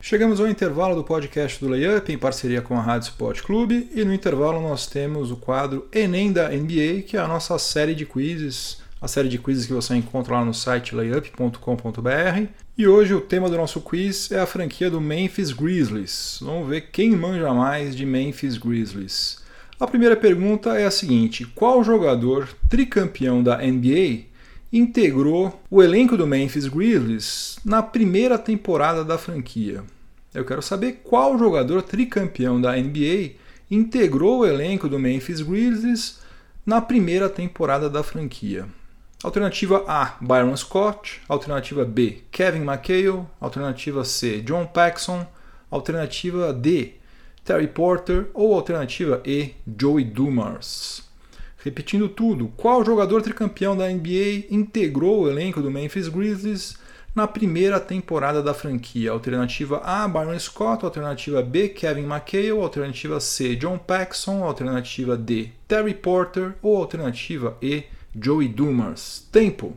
Chegamos 0.00 0.38
ao 0.38 0.46
intervalo 0.46 0.94
do 0.94 1.02
podcast 1.02 1.58
do 1.58 1.68
Layup 1.68 2.12
em 2.12 2.18
parceria 2.18 2.62
com 2.62 2.78
a 2.78 2.80
Rádio 2.80 3.08
Sport 3.08 3.42
Clube 3.42 3.90
e 3.92 4.04
no 4.04 4.14
intervalo 4.14 4.60
nós 4.60 4.86
temos 4.86 5.32
o 5.32 5.36
quadro 5.36 5.88
Enem 5.92 6.32
da 6.32 6.48
NBA, 6.48 7.02
que 7.06 7.16
é 7.16 7.20
a 7.20 7.26
nossa 7.26 7.58
série 7.58 7.94
de 7.94 8.06
quizzes, 8.06 8.78
a 9.02 9.08
série 9.08 9.28
de 9.28 9.38
quizzes 9.38 9.66
que 9.66 9.72
você 9.72 9.96
encontra 9.96 10.34
lá 10.34 10.44
no 10.44 10.54
site 10.54 10.94
layup.com.br. 10.94 12.63
E 12.76 12.88
hoje 12.88 13.14
o 13.14 13.20
tema 13.20 13.48
do 13.48 13.56
nosso 13.56 13.80
quiz 13.80 14.32
é 14.32 14.40
a 14.40 14.46
franquia 14.46 14.90
do 14.90 15.00
Memphis 15.00 15.52
Grizzlies. 15.52 16.40
Vamos 16.42 16.68
ver 16.68 16.88
quem 16.90 17.12
manja 17.12 17.54
mais 17.54 17.94
de 17.94 18.04
Memphis 18.04 18.58
Grizzlies. 18.58 19.38
A 19.78 19.86
primeira 19.86 20.16
pergunta 20.16 20.76
é 20.76 20.84
a 20.84 20.90
seguinte: 20.90 21.46
qual 21.54 21.84
jogador 21.84 22.48
tricampeão 22.68 23.44
da 23.44 23.58
NBA 23.58 24.24
integrou 24.72 25.62
o 25.70 25.80
elenco 25.80 26.16
do 26.16 26.26
Memphis 26.26 26.66
Grizzlies 26.66 27.60
na 27.64 27.80
primeira 27.80 28.36
temporada 28.36 29.04
da 29.04 29.16
franquia? 29.16 29.84
Eu 30.34 30.44
quero 30.44 30.60
saber 30.60 31.02
qual 31.04 31.38
jogador 31.38 31.80
tricampeão 31.80 32.60
da 32.60 32.76
NBA 32.76 33.34
integrou 33.70 34.40
o 34.40 34.46
elenco 34.46 34.88
do 34.88 34.98
Memphis 34.98 35.40
Grizzlies 35.40 36.18
na 36.66 36.80
primeira 36.80 37.28
temporada 37.28 37.88
da 37.88 38.02
franquia. 38.02 38.66
Alternativa 39.24 39.82
A, 39.88 40.18
Byron 40.20 40.54
Scott. 40.54 41.22
Alternativa 41.26 41.82
B, 41.86 42.24
Kevin 42.30 42.62
McHale. 42.62 43.24
Alternativa 43.40 44.04
C, 44.04 44.42
John 44.42 44.66
Paxson. 44.66 45.26
Alternativa 45.70 46.52
D, 46.52 46.92
Terry 47.42 47.66
Porter. 47.66 48.28
Ou 48.34 48.52
alternativa 48.52 49.22
E, 49.24 49.54
Joey 49.66 50.04
Dumars. 50.04 51.08
Repetindo 51.56 52.06
tudo, 52.06 52.52
qual 52.54 52.84
jogador 52.84 53.22
tricampeão 53.22 53.74
da 53.74 53.88
NBA 53.88 54.44
integrou 54.50 55.22
o 55.22 55.30
elenco 55.30 55.62
do 55.62 55.70
Memphis 55.70 56.08
Grizzlies 56.08 56.76
na 57.14 57.26
primeira 57.26 57.80
temporada 57.80 58.42
da 58.42 58.52
franquia. 58.52 59.10
Alternativa 59.10 59.78
A, 59.78 60.06
Byron 60.06 60.38
Scott. 60.38 60.84
Alternativa 60.84 61.40
B, 61.40 61.70
Kevin 61.70 62.04
McHale. 62.04 62.60
Alternativa 62.60 63.18
C, 63.20 63.56
John 63.56 63.78
Paxson. 63.78 64.44
Alternativa 64.44 65.16
D, 65.16 65.48
Terry 65.66 65.94
Porter. 65.94 66.54
Ou 66.60 66.76
alternativa 66.76 67.56
E, 67.62 67.84
Joey 68.14 68.48
Dumars. 68.48 69.28
Tempo. 69.30 69.74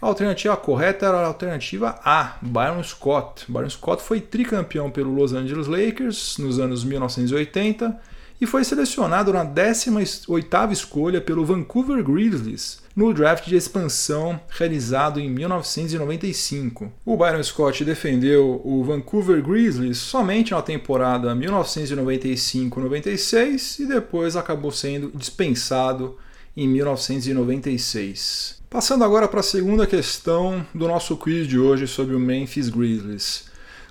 A 0.00 0.06
alternativa 0.06 0.56
correta 0.56 1.06
era 1.06 1.18
a 1.18 1.26
alternativa 1.26 2.00
A, 2.02 2.38
Byron 2.40 2.82
Scott. 2.82 3.44
Byron 3.48 3.68
Scott 3.68 4.02
foi 4.02 4.20
tricampeão 4.20 4.90
pelo 4.90 5.12
Los 5.12 5.32
Angeles 5.32 5.66
Lakers 5.66 6.38
nos 6.38 6.58
anos 6.58 6.82
1980 6.84 8.00
e 8.40 8.46
foi 8.46 8.64
selecionado 8.64 9.32
na 9.32 9.44
18ª 9.44 10.72
escolha 10.72 11.20
pelo 11.20 11.44
Vancouver 11.44 12.02
Grizzlies 12.02 12.79
no 12.94 13.12
draft 13.14 13.46
de 13.46 13.56
expansão 13.56 14.38
realizado 14.48 15.18
em 15.20 15.30
1995. 15.30 16.92
O 17.04 17.16
Byron 17.16 17.42
Scott 17.42 17.84
defendeu 17.84 18.60
o 18.64 18.84
Vancouver 18.84 19.42
Grizzlies 19.42 19.98
somente 19.98 20.52
na 20.52 20.62
temporada 20.62 21.34
1995-96 21.34 23.80
e 23.80 23.86
depois 23.86 24.36
acabou 24.36 24.72
sendo 24.72 25.10
dispensado 25.14 26.16
em 26.56 26.66
1996. 26.68 28.60
Passando 28.68 29.04
agora 29.04 29.26
para 29.26 29.40
a 29.40 29.42
segunda 29.42 29.86
questão 29.86 30.66
do 30.74 30.86
nosso 30.86 31.16
quiz 31.16 31.46
de 31.46 31.58
hoje 31.58 31.86
sobre 31.86 32.14
o 32.14 32.20
Memphis 32.20 32.68
Grizzlies. 32.68 33.48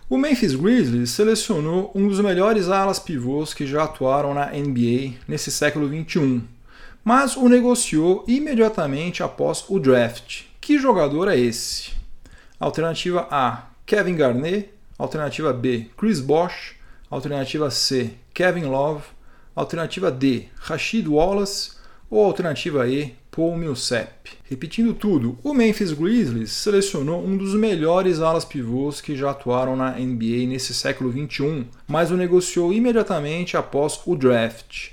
O 0.09 0.17
Memphis 0.17 0.55
Grizzlies 0.55 1.11
selecionou 1.11 1.91
um 1.93 2.07
dos 2.07 2.19
melhores 2.19 2.67
alas 2.67 2.97
pivôs 2.97 3.53
que 3.53 3.67
já 3.67 3.83
atuaram 3.83 4.33
na 4.33 4.47
NBA 4.47 5.13
nesse 5.27 5.51
século 5.51 5.87
XXI, 5.87 6.41
mas 7.03 7.35
o 7.35 7.47
negociou 7.47 8.23
imediatamente 8.27 9.23
após 9.23 9.65
o 9.69 9.79
draft. 9.79 10.43
Que 10.59 10.77
jogador 10.77 11.27
é 11.27 11.37
esse? 11.37 11.91
Alternativa 12.59 13.27
A: 13.31 13.69
Kevin 13.85 14.15
Garnett. 14.15 14.69
Alternativa 14.97 15.53
B: 15.53 15.89
Chris 15.97 16.19
Bosh. 16.19 16.75
Alternativa 17.09 17.71
C: 17.71 18.11
Kevin 18.33 18.65
Love. 18.65 19.03
Alternativa 19.55 20.11
D: 20.11 20.45
Rashid 20.55 21.07
Wallace. 21.07 21.71
Ou 22.09 22.25
alternativa 22.25 22.87
E: 22.87 23.15
Paul 23.31 23.57
Millsap. 23.57 24.31
Repetindo 24.43 24.93
tudo, 24.93 25.37
o 25.43 25.53
Memphis 25.53 25.93
Grizzlies 25.93 26.51
selecionou 26.51 27.23
um 27.23 27.37
dos 27.37 27.53
melhores 27.53 28.19
alas 28.19 28.43
pivôs 28.43 28.99
que 28.99 29.15
já 29.15 29.31
atuaram 29.31 29.75
na 29.75 29.91
NBA 29.91 30.47
nesse 30.47 30.73
século 30.73 31.11
XXI, 31.11 31.65
mas 31.87 32.11
o 32.11 32.17
negociou 32.17 32.73
imediatamente 32.73 33.55
após 33.55 34.01
o 34.05 34.15
draft. 34.15 34.89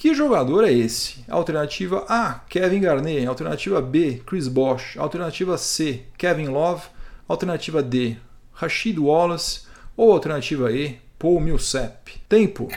Que 0.00 0.14
jogador 0.14 0.64
é 0.64 0.72
esse? 0.72 1.22
Alternativa 1.28 2.06
A, 2.08 2.40
Kevin 2.48 2.80
Garnett. 2.80 3.26
Alternativa 3.26 3.82
B, 3.82 4.22
Chris 4.24 4.48
Bosh. 4.48 4.96
Alternativa 4.96 5.58
C, 5.58 6.04
Kevin 6.16 6.48
Love. 6.48 6.84
Alternativa 7.28 7.82
D, 7.82 8.16
Rashid 8.54 8.98
Wallace. 8.98 9.66
Ou 9.94 10.10
alternativa 10.10 10.72
E, 10.72 10.98
Paul 11.18 11.42
Millsap. 11.42 12.18
Tempo. 12.26 12.68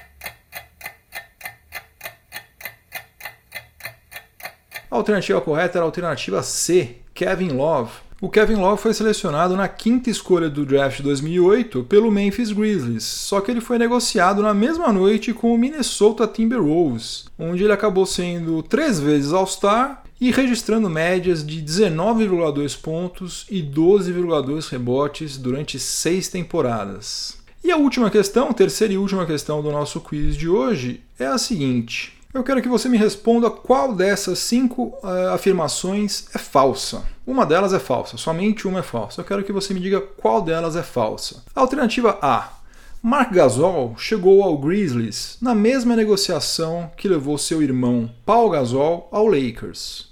A 4.91 4.95
alternativa 4.97 5.39
correta 5.39 5.77
era 5.77 5.85
a 5.85 5.87
alternativa 5.87 6.43
C, 6.43 6.97
Kevin 7.13 7.55
Love. 7.55 8.01
O 8.23 8.29
Kevin 8.29 8.55
Love 8.55 8.81
foi 8.81 8.93
selecionado 8.93 9.53
na 9.57 9.67
quinta 9.67 10.09
escolha 10.09 10.49
do 10.49 10.65
draft 10.65 10.95
de 10.95 11.03
2008 11.03 11.83
pelo 11.83 12.09
Memphis 12.09 12.53
Grizzlies, 12.53 13.03
só 13.03 13.41
que 13.41 13.51
ele 13.51 13.59
foi 13.59 13.77
negociado 13.77 14.41
na 14.41 14.53
mesma 14.53 14.93
noite 14.93 15.33
com 15.33 15.53
o 15.53 15.57
Minnesota 15.57 16.25
Timberwolves, 16.25 17.25
onde 17.37 17.65
ele 17.65 17.73
acabou 17.73 18.05
sendo 18.05 18.63
três 18.63 18.97
vezes 18.97 19.33
All-Star 19.33 20.03
e 20.21 20.31
registrando 20.31 20.89
médias 20.89 21.45
de 21.45 21.61
19,2 21.61 22.79
pontos 22.79 23.45
e 23.51 23.61
12,2 23.61 24.69
rebotes 24.69 25.37
durante 25.37 25.77
seis 25.77 26.29
temporadas. 26.29 27.37
E 27.61 27.71
a 27.71 27.75
última 27.75 28.09
questão, 28.09 28.53
terceira 28.53 28.93
e 28.93 28.97
última 28.97 29.25
questão 29.25 29.61
do 29.61 29.69
nosso 29.69 29.99
quiz 29.99 30.37
de 30.37 30.47
hoje, 30.47 31.01
é 31.19 31.25
a 31.25 31.37
seguinte: 31.37 32.13
eu 32.33 32.43
quero 32.43 32.61
que 32.61 32.67
você 32.67 32.89
me 32.89 32.97
responda 32.97 33.49
qual 33.49 33.93
dessas 33.93 34.39
cinco 34.39 34.97
uh, 35.03 35.33
afirmações 35.33 36.25
é 36.33 36.39
falsa. 36.39 37.03
Uma 37.25 37.45
delas 37.45 37.73
é 37.73 37.79
falsa, 37.79 38.17
somente 38.17 38.67
uma 38.67 38.79
é 38.79 38.83
falsa. 38.83 39.21
Eu 39.21 39.25
quero 39.25 39.43
que 39.43 39.51
você 39.51 39.73
me 39.73 39.79
diga 39.79 40.01
qual 40.01 40.41
delas 40.41 40.75
é 40.75 40.83
falsa. 40.83 41.43
Alternativa 41.53 42.17
A. 42.21 42.53
Mark 43.01 43.33
Gasol 43.33 43.95
chegou 43.97 44.41
ao 44.43 44.57
Grizzlies 44.57 45.37
na 45.41 45.53
mesma 45.53 45.95
negociação 45.95 46.89
que 46.95 47.07
levou 47.07 47.37
seu 47.37 47.61
irmão 47.61 48.09
Paul 48.25 48.49
Gasol 48.49 49.09
ao 49.11 49.27
Lakers. 49.27 50.09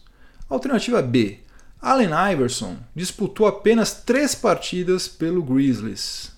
Alternativa 0.50 1.01
B. 1.01 1.40
Allen 1.82 2.10
Iverson 2.34 2.75
disputou 2.96 3.48
apenas 3.48 3.94
três 3.94 4.36
partidas 4.36 5.08
pelo 5.08 5.42
Grizzlies. 5.42 6.32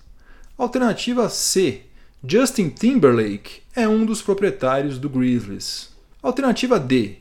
Alternativa 0.56 1.28
C. 1.28 1.82
Justin 2.26 2.70
Timberlake 2.70 3.60
é 3.76 3.86
um 3.86 4.06
dos 4.06 4.22
proprietários 4.22 4.98
do 4.98 5.10
Grizzlies. 5.10 5.90
Alternativa 6.22 6.80
D. 6.80 7.16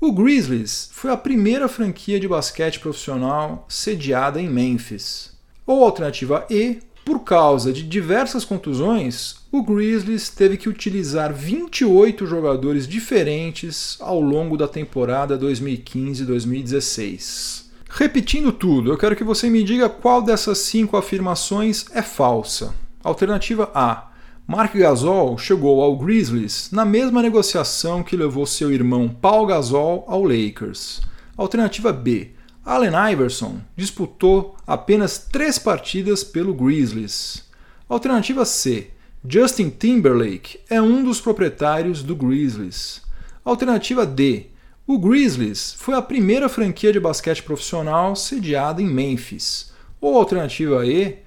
O 0.00 0.10
Grizzlies 0.10 0.88
foi 0.90 1.10
a 1.10 1.18
primeira 1.18 1.68
franquia 1.68 2.18
de 2.18 2.26
basquete 2.26 2.80
profissional 2.80 3.66
sediada 3.68 4.40
em 4.40 4.48
Memphis. 4.48 5.36
Ou 5.66 5.84
alternativa 5.84 6.46
E, 6.48 6.78
por 7.04 7.24
causa 7.24 7.74
de 7.74 7.82
diversas 7.82 8.42
contusões, 8.42 9.36
o 9.52 9.62
Grizzlies 9.62 10.30
teve 10.30 10.56
que 10.56 10.70
utilizar 10.70 11.30
28 11.30 12.26
jogadores 12.26 12.88
diferentes 12.88 13.98
ao 14.00 14.18
longo 14.18 14.56
da 14.56 14.66
temporada 14.66 15.38
2015-2016. 15.38 17.64
Repetindo 17.90 18.50
tudo, 18.50 18.90
eu 18.90 18.96
quero 18.96 19.14
que 19.14 19.24
você 19.24 19.50
me 19.50 19.62
diga 19.62 19.90
qual 19.90 20.22
dessas 20.22 20.56
cinco 20.56 20.96
afirmações 20.96 21.84
é 21.92 22.00
falsa. 22.00 22.74
Alternativa 23.04 23.70
A. 23.74 24.07
Mark 24.50 24.74
Gasol 24.74 25.36
chegou 25.36 25.82
ao 25.82 25.94
Grizzlies 25.94 26.70
na 26.72 26.82
mesma 26.82 27.20
negociação 27.20 28.02
que 28.02 28.16
levou 28.16 28.46
seu 28.46 28.72
irmão 28.72 29.06
Paul 29.06 29.44
Gasol 29.44 30.06
ao 30.08 30.24
Lakers. 30.24 31.02
Alternativa 31.36 31.92
B. 31.92 32.30
Allen 32.64 32.92
Iverson 33.12 33.60
disputou 33.76 34.56
apenas 34.66 35.18
três 35.18 35.58
partidas 35.58 36.24
pelo 36.24 36.54
Grizzlies. 36.54 37.44
Alternativa 37.86 38.46
C. 38.46 38.88
Justin 39.22 39.68
Timberlake 39.68 40.60
é 40.70 40.80
um 40.80 41.04
dos 41.04 41.20
proprietários 41.20 42.02
do 42.02 42.16
Grizzlies. 42.16 43.02
Alternativa 43.44 44.06
D. 44.06 44.46
O 44.86 44.98
Grizzlies 44.98 45.74
foi 45.76 45.94
a 45.94 46.00
primeira 46.00 46.48
franquia 46.48 46.90
de 46.90 46.98
basquete 46.98 47.42
profissional 47.42 48.16
sediada 48.16 48.80
em 48.80 48.86
Memphis. 48.86 49.74
Ou 50.00 50.16
alternativa 50.16 50.86
E. 50.86 51.18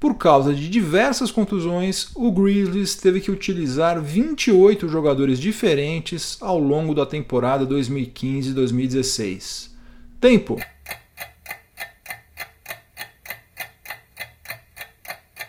Por 0.00 0.14
causa 0.14 0.52
de 0.54 0.70
diversas 0.70 1.30
contusões, 1.30 2.08
o 2.14 2.32
Grizzlies 2.32 2.96
teve 2.96 3.20
que 3.20 3.30
utilizar 3.30 4.00
28 4.00 4.88
jogadores 4.88 5.38
diferentes 5.38 6.38
ao 6.40 6.58
longo 6.58 6.94
da 6.94 7.04
temporada 7.04 7.66
2015-2016. 7.66 9.68
Tempo! 10.18 10.58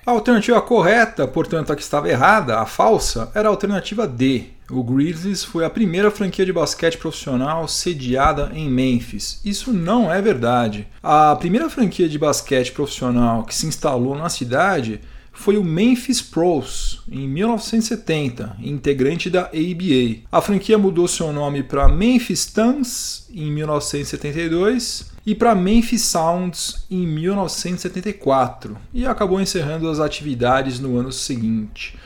A 0.06 0.12
alternativa 0.12 0.62
correta, 0.62 1.26
portanto 1.26 1.72
a 1.72 1.76
que 1.76 1.82
estava 1.82 2.10
errada, 2.10 2.60
a 2.60 2.66
falsa, 2.66 3.32
era 3.34 3.48
a 3.48 3.52
alternativa 3.52 4.06
D. 4.06 4.50
O 4.72 4.84
Grizzlies 4.84 5.44
foi 5.44 5.66
a 5.66 5.70
primeira 5.70 6.10
franquia 6.10 6.46
de 6.46 6.54
basquete 6.54 6.98
profissional 6.98 7.68
sediada 7.68 8.52
em 8.54 8.70
Memphis. 8.70 9.42
Isso 9.44 9.74
não 9.74 10.12
é 10.12 10.22
verdade. 10.22 10.88
A 11.04 11.36
primeira 11.36 11.70
franquia 11.70 12.08
de 12.08 12.18
basquete 12.18 12.72
profissional 12.72 13.44
que 13.44 13.54
se 13.54 13.68
instalou 13.68 14.16
na 14.16 14.30
cidade 14.30 15.02
foi 15.34 15.58
o 15.58 15.64
Memphis 15.64 16.22
Pros, 16.22 17.04
em 17.12 17.28
1970, 17.28 18.58
integrante 18.62 19.30
da 19.30 19.44
ABA. 19.44 20.20
A 20.32 20.42
franquia 20.42 20.78
mudou 20.78 21.08
seu 21.08 21.34
nome 21.34 21.64
para 21.64 21.90
Memphis 21.90 22.46
Tans 22.46 23.28
em 23.34 23.52
1972 23.52 25.12
e 25.26 25.36
para 25.36 25.56
Memphis 25.56 26.02
Sounds 26.02 26.86
em 26.90 27.06
1974 27.06 28.78
e 28.94 29.06
acabou 29.06 29.40
encerrando 29.40 29.90
as 29.90 30.00
atividades 30.00 30.80
no 30.80 30.98
ano 30.98 31.12
seguinte. 31.12 31.98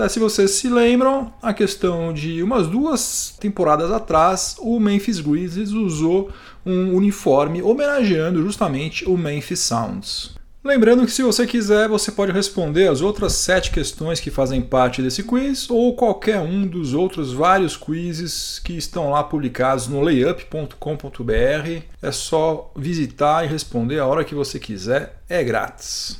Até 0.00 0.08
se 0.08 0.18
vocês 0.18 0.52
se 0.52 0.66
lembram, 0.66 1.30
a 1.42 1.52
questão 1.52 2.10
de 2.10 2.42
umas 2.42 2.66
duas 2.66 3.36
temporadas 3.38 3.90
atrás, 3.90 4.56
o 4.58 4.80
Memphis 4.80 5.20
Grizzlies 5.20 5.72
usou 5.72 6.30
um 6.64 6.94
uniforme 6.94 7.60
homenageando 7.60 8.42
justamente 8.42 9.06
o 9.06 9.14
Memphis 9.14 9.58
Sounds. 9.58 10.34
Lembrando 10.64 11.04
que 11.04 11.12
se 11.12 11.22
você 11.22 11.46
quiser, 11.46 11.86
você 11.86 12.10
pode 12.10 12.32
responder 12.32 12.88
as 12.88 13.02
outras 13.02 13.34
sete 13.34 13.70
questões 13.70 14.20
que 14.20 14.30
fazem 14.30 14.62
parte 14.62 15.02
desse 15.02 15.22
quiz 15.22 15.68
ou 15.68 15.94
qualquer 15.94 16.38
um 16.38 16.66
dos 16.66 16.94
outros 16.94 17.34
vários 17.34 17.76
quizzes 17.76 18.58
que 18.58 18.72
estão 18.72 19.10
lá 19.10 19.22
publicados 19.22 19.86
no 19.86 20.00
layup.com.br. 20.00 21.82
É 22.00 22.10
só 22.10 22.72
visitar 22.74 23.44
e 23.44 23.48
responder 23.48 23.98
a 23.98 24.06
hora 24.06 24.24
que 24.24 24.34
você 24.34 24.58
quiser, 24.58 25.20
é 25.28 25.44
grátis. 25.44 26.16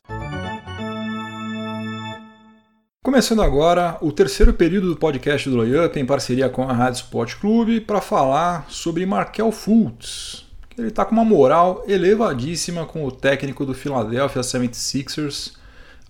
Começando 3.02 3.40
agora 3.40 3.96
o 4.02 4.12
terceiro 4.12 4.52
período 4.52 4.90
do 4.90 4.96
podcast 4.96 5.48
do 5.48 5.56
Layup 5.56 5.98
em 5.98 6.04
parceria 6.04 6.50
com 6.50 6.68
a 6.68 6.72
Rádio 6.74 7.00
Sport 7.00 7.36
Clube 7.36 7.80
para 7.80 7.98
falar 7.98 8.66
sobre 8.68 9.06
Markel 9.06 9.50
Fultz, 9.50 10.44
ele 10.76 10.88
está 10.88 11.06
com 11.06 11.12
uma 11.12 11.24
moral 11.24 11.82
elevadíssima 11.88 12.84
com 12.84 13.06
o 13.06 13.10
técnico 13.10 13.64
do 13.64 13.72
Philadelphia 13.72 14.42
76ers. 14.42 15.54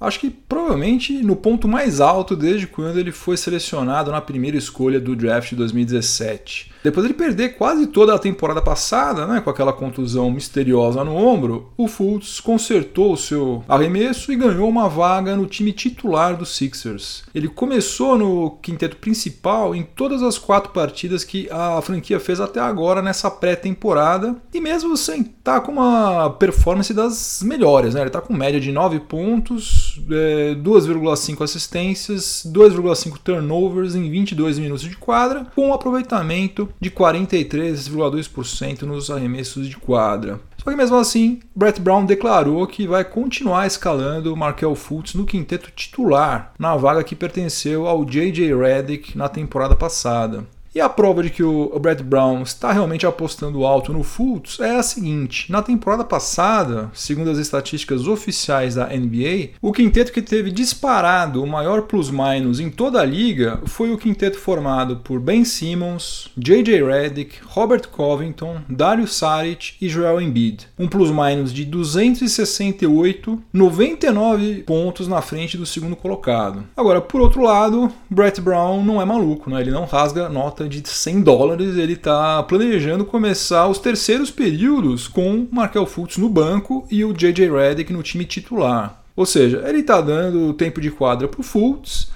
Acho 0.01 0.19
que 0.19 0.31
provavelmente 0.31 1.13
no 1.23 1.37
ponto 1.37 1.69
mais 1.69 2.01
alto 2.01 2.35
desde 2.35 2.67
quando 2.67 2.99
ele 2.99 3.13
foi 3.13 3.37
selecionado 3.37 4.11
na 4.11 4.21
primeira 4.21 4.57
escolha 4.57 4.99
do 4.99 5.15
draft 5.15 5.51
de 5.51 5.57
2017. 5.57 6.71
Depois 6.83 7.07
de 7.07 7.13
perder 7.13 7.57
quase 7.57 7.87
toda 7.89 8.15
a 8.15 8.19
temporada 8.19 8.63
passada, 8.63 9.27
né, 9.27 9.41
com 9.43 9.51
aquela 9.51 9.73
contusão 9.73 10.31
misteriosa 10.31 11.05
no 11.05 11.15
ombro, 11.15 11.71
o 11.77 11.87
Fultz 11.87 12.41
consertou 12.41 13.13
o 13.13 13.17
seu 13.19 13.63
arremesso 13.69 14.33
e 14.33 14.37
ganhou 14.37 14.67
uma 14.67 14.89
vaga 14.89 15.37
no 15.37 15.47
time 15.47 15.73
titular 15.73 16.35
dos 16.35 16.57
Sixers. 16.57 17.25
Ele 17.35 17.49
começou 17.49 18.17
no 18.17 18.53
quinteto 18.63 18.97
principal 18.97 19.75
em 19.75 19.83
todas 19.83 20.23
as 20.23 20.39
quatro 20.39 20.73
partidas 20.73 21.23
que 21.23 21.49
a 21.51 21.83
franquia 21.83 22.19
fez 22.19 22.41
até 22.41 22.61
agora 22.61 23.03
nessa 23.03 23.31
pré-temporada, 23.31 24.37
e 24.55 24.61
mesmo 24.61 24.97
sem 24.97 25.21
estar 25.21 25.35
tá 25.43 25.61
com 25.61 25.73
uma 25.73 26.31
performance 26.31 26.95
das 26.95 27.43
melhores, 27.43 27.95
né? 27.95 28.01
ele 28.01 28.09
está 28.09 28.23
com 28.23 28.33
média 28.33 28.59
de 28.59 28.73
9 28.73 29.01
pontos, 29.01 29.90
é, 30.11 30.55
2,5 30.55 31.43
assistências, 31.43 32.47
2,5 32.47 33.19
turnovers 33.19 33.95
em 33.95 34.11
22 34.11 34.59
minutos 34.59 34.83
de 34.83 34.97
quadra, 34.97 35.47
com 35.55 35.69
um 35.69 35.75
aproveitamento 35.75 36.69
de 36.81 36.91
43,2% 36.91 38.83
nos 38.83 39.11
arremessos 39.11 39.69
de 39.69 39.77
quadra. 39.77 40.41
Só 40.63 40.71
que 40.71 40.77
mesmo 40.77 40.97
assim, 40.97 41.41
Brett 41.57 41.81
Brown 41.81 42.05
declarou 42.05 42.67
que 42.67 42.87
vai 42.87 43.03
continuar 43.03 43.67
escalando 43.67 44.37
Markel 44.37 44.75
Fultz 44.75 45.15
no 45.15 45.25
quinteto 45.25 45.71
titular, 45.71 46.53
na 46.59 46.77
vaga 46.77 47.03
que 47.03 47.17
pertenceu 47.17 47.87
ao 47.87 48.05
J.J. 48.05 48.55
Redick 48.55 49.17
na 49.17 49.29
temporada 49.29 49.75
passada. 49.75 50.47
E 50.73 50.81
a 50.81 50.89
prova 50.89 51.23
de 51.23 51.31
que 51.31 51.43
o 51.43 51.77
Brett 51.81 52.01
Brown 52.01 52.43
está 52.43 52.71
realmente 52.71 53.05
apostando 53.05 53.65
alto 53.65 53.93
no 53.93 54.05
Fultz 54.05 54.61
é 54.61 54.77
a 54.77 54.83
seguinte: 54.85 55.51
na 55.51 55.63
temporada 55.63 56.05
passada, 56.05 56.91
segundo 56.95 57.31
as 57.31 57.39
estatísticas 57.39 58.07
oficiais 58.07 58.77
da 58.77 58.87
NBA, 58.87 59.51
o 59.61 59.73
quinteto 59.73 60.13
que 60.13 60.23
teve 60.23 60.53
disparado 60.53 61.43
o 61.43 61.47
maior 61.47 61.83
plus-minus 61.83 62.61
em 62.61 62.71
toda 62.71 63.01
a 63.01 63.05
liga 63.05 63.61
foi 63.67 63.93
o 63.93 63.99
quinteto 63.99 64.39
formado 64.39 64.99
por 64.99 65.19
Ben 65.19 65.45
Simmons, 65.45 66.31
J.J. 66.39 66.85
Redick, 66.85 67.39
Robert 67.47 67.89
Covington, 67.89 68.61
Dario 68.69 69.09
Saric 69.09 69.75
e 69.81 69.89
Joel 69.89 70.21
Embiid. 70.21 70.69
Um 70.79 70.87
plus-minus 70.87 71.53
de 71.53 71.65
268, 71.65 73.43
99 73.53 74.63
pontos 74.63 75.09
na 75.09 75.21
frente 75.21 75.57
do 75.57 75.67
segundo 75.67 75.97
colocado. 75.97 76.65
Agora, 76.77 77.01
por 77.01 77.21
outro 77.21 77.43
lado, 77.43 77.91
Brett 78.09 78.41
Brown 78.41 78.85
não 78.85 79.03
é 79.03 79.05
maluco, 79.05 79.51
né? 79.51 79.61
ele 79.61 79.73
não 79.73 79.85
rasga 79.85 80.29
nota 80.29 80.60
nota 80.61 80.69
de 80.69 80.87
100 80.87 81.23
dólares, 81.23 81.77
ele 81.77 81.95
está 81.95 82.43
planejando 82.43 83.05
começar 83.05 83.67
os 83.69 83.79
terceiros 83.79 84.31
períodos 84.31 85.09
com 85.09 85.47
Markel 85.51 85.87
Fultz 85.87 86.19
no 86.19 86.29
banco 86.29 86.87
e 86.91 87.05
o 87.05 87.13
J.J. 87.13 87.51
Redick 87.51 87.93
no 87.93 88.03
time 88.03 88.25
titular. 88.25 89.03
Ou 89.17 89.25
seja, 89.25 89.65
ele 89.67 89.81
está 89.81 90.01
dando 90.01 90.53
tempo 90.53 90.81
de 90.81 90.91
quadra 90.91 91.29
para 91.29 91.41
o 91.41 91.45
Fultz, 91.45 92.11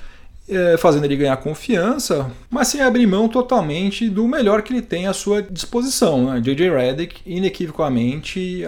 é, 0.46 0.76
fazendo 0.76 1.04
ele 1.04 1.16
ganhar 1.16 1.36
confiança, 1.38 2.30
mas 2.50 2.68
sem 2.68 2.82
abrir 2.82 3.06
mão 3.06 3.28
totalmente 3.28 4.10
do 4.10 4.28
melhor 4.28 4.60
que 4.60 4.74
ele 4.74 4.82
tem 4.82 5.06
à 5.06 5.12
sua 5.14 5.40
disposição. 5.42 6.26
Né? 6.26 6.40
J.J. 6.40 6.70
Redick, 6.70 7.20
inequivocamente, 7.24 8.62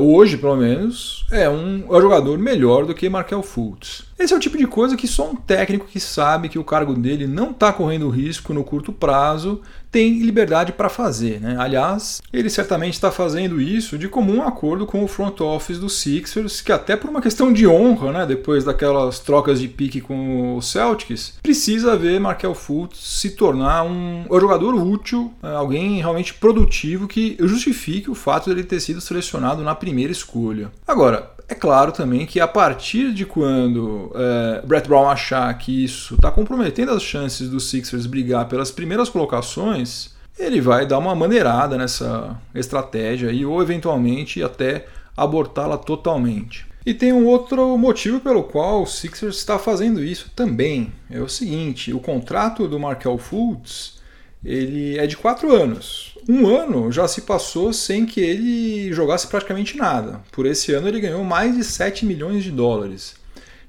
hoje 0.00 0.38
pelo 0.38 0.56
menos, 0.56 1.26
é 1.30 1.48
um, 1.48 1.84
é 1.90 1.98
um 1.98 2.00
jogador 2.00 2.38
melhor 2.38 2.86
do 2.86 2.94
que 2.94 3.08
Markel 3.08 3.42
Fultz. 3.42 4.09
Esse 4.20 4.34
é 4.34 4.36
o 4.36 4.40
tipo 4.40 4.58
de 4.58 4.66
coisa 4.66 4.98
que 4.98 5.08
só 5.08 5.30
um 5.30 5.34
técnico 5.34 5.86
que 5.86 5.98
sabe 5.98 6.50
que 6.50 6.58
o 6.58 6.64
cargo 6.64 6.92
dele 6.92 7.26
não 7.26 7.52
está 7.52 7.72
correndo 7.72 8.10
risco 8.10 8.52
no 8.52 8.62
curto 8.62 8.92
prazo 8.92 9.62
tem 9.90 10.20
liberdade 10.20 10.72
para 10.72 10.90
fazer. 10.90 11.40
Né? 11.40 11.56
Aliás, 11.58 12.20
ele 12.30 12.50
certamente 12.50 12.92
está 12.92 13.10
fazendo 13.10 13.60
isso 13.60 13.96
de 13.96 14.08
comum 14.08 14.42
acordo 14.42 14.86
com 14.86 15.02
o 15.02 15.08
front 15.08 15.40
office 15.40 15.78
do 15.78 15.88
Sixers, 15.88 16.60
que 16.60 16.70
até 16.70 16.96
por 16.96 17.08
uma 17.08 17.22
questão 17.22 17.50
de 17.50 17.66
honra, 17.66 18.12
né, 18.12 18.26
depois 18.26 18.62
daquelas 18.62 19.18
trocas 19.20 19.58
de 19.58 19.68
pique 19.68 20.02
com 20.02 20.56
o 20.56 20.62
Celtics, 20.62 21.38
precisa 21.42 21.96
ver 21.96 22.20
Markel 22.20 22.54
Fultz 22.54 22.98
se 22.98 23.30
tornar 23.30 23.84
um, 23.84 24.26
jogador 24.30 24.74
útil, 24.74 25.32
né, 25.42 25.54
alguém 25.56 25.98
realmente 25.98 26.34
produtivo 26.34 27.08
que 27.08 27.38
justifique 27.40 28.10
o 28.10 28.14
fato 28.14 28.44
de 28.44 28.50
ele 28.50 28.64
ter 28.64 28.80
sido 28.80 29.00
selecionado 29.00 29.62
na 29.62 29.74
primeira 29.74 30.12
escolha. 30.12 30.70
Agora, 30.86 31.30
é 31.50 31.54
claro 31.54 31.90
também 31.90 32.26
que 32.26 32.38
a 32.38 32.46
partir 32.46 33.12
de 33.12 33.26
quando 33.26 34.09
é, 34.14 34.62
Brett 34.66 34.88
Brown 34.88 35.08
achar 35.08 35.52
que 35.58 35.84
isso 35.84 36.14
está 36.14 36.30
comprometendo 36.30 36.92
as 36.92 37.02
chances 37.02 37.48
dos 37.48 37.70
Sixers 37.70 38.06
brigar 38.06 38.48
pelas 38.48 38.70
primeiras 38.70 39.08
colocações, 39.08 40.10
ele 40.38 40.60
vai 40.60 40.86
dar 40.86 40.98
uma 40.98 41.14
maneirada 41.14 41.76
nessa 41.76 42.36
estratégia 42.54 43.30
e 43.30 43.44
ou 43.44 43.62
eventualmente 43.62 44.42
até 44.42 44.86
abortá-la 45.16 45.76
totalmente. 45.76 46.66
E 46.84 46.94
tem 46.94 47.12
um 47.12 47.26
outro 47.26 47.76
motivo 47.76 48.20
pelo 48.20 48.42
qual 48.42 48.82
o 48.82 48.86
Sixers 48.86 49.36
está 49.36 49.58
fazendo 49.58 50.02
isso 50.02 50.30
também. 50.34 50.92
É 51.10 51.20
o 51.20 51.28
seguinte: 51.28 51.92
o 51.92 52.00
contrato 52.00 52.66
do 52.66 52.80
Markel 52.80 53.18
Fultz 53.18 54.00
ele 54.44 54.98
é 54.98 55.06
de 55.06 55.16
quatro 55.16 55.54
anos. 55.54 56.16
Um 56.28 56.46
ano 56.46 56.90
já 56.90 57.06
se 57.06 57.22
passou 57.22 57.72
sem 57.72 58.06
que 58.06 58.20
ele 58.20 58.92
jogasse 58.92 59.26
praticamente 59.26 59.76
nada. 59.76 60.22
Por 60.32 60.46
esse 60.46 60.72
ano 60.72 60.88
ele 60.88 61.00
ganhou 61.00 61.22
mais 61.22 61.56
de 61.56 61.62
7 61.62 62.06
milhões 62.06 62.42
de 62.42 62.50
dólares. 62.50 63.19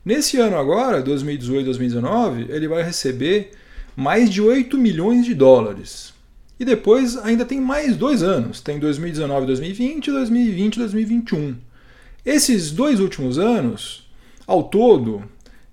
Nesse 0.03 0.37
ano 0.37 0.57
agora, 0.57 1.03
2018-2019, 1.03 2.49
ele 2.49 2.67
vai 2.67 2.81
receber 2.83 3.51
mais 3.95 4.29
de 4.29 4.41
8 4.41 4.77
milhões 4.77 5.25
de 5.25 5.35
dólares. 5.35 6.13
E 6.59 6.65
depois 6.65 7.17
ainda 7.17 7.45
tem 7.45 7.59
mais 7.61 7.95
dois 7.95 8.23
anos, 8.23 8.61
tem 8.61 8.79
2019-2020 8.79 10.07
e 10.07 10.11
2020-2021. 10.11 11.55
Esses 12.25 12.71
dois 12.71 12.99
últimos 12.99 13.37
anos, 13.37 14.07
ao 14.47 14.63
todo, 14.63 15.23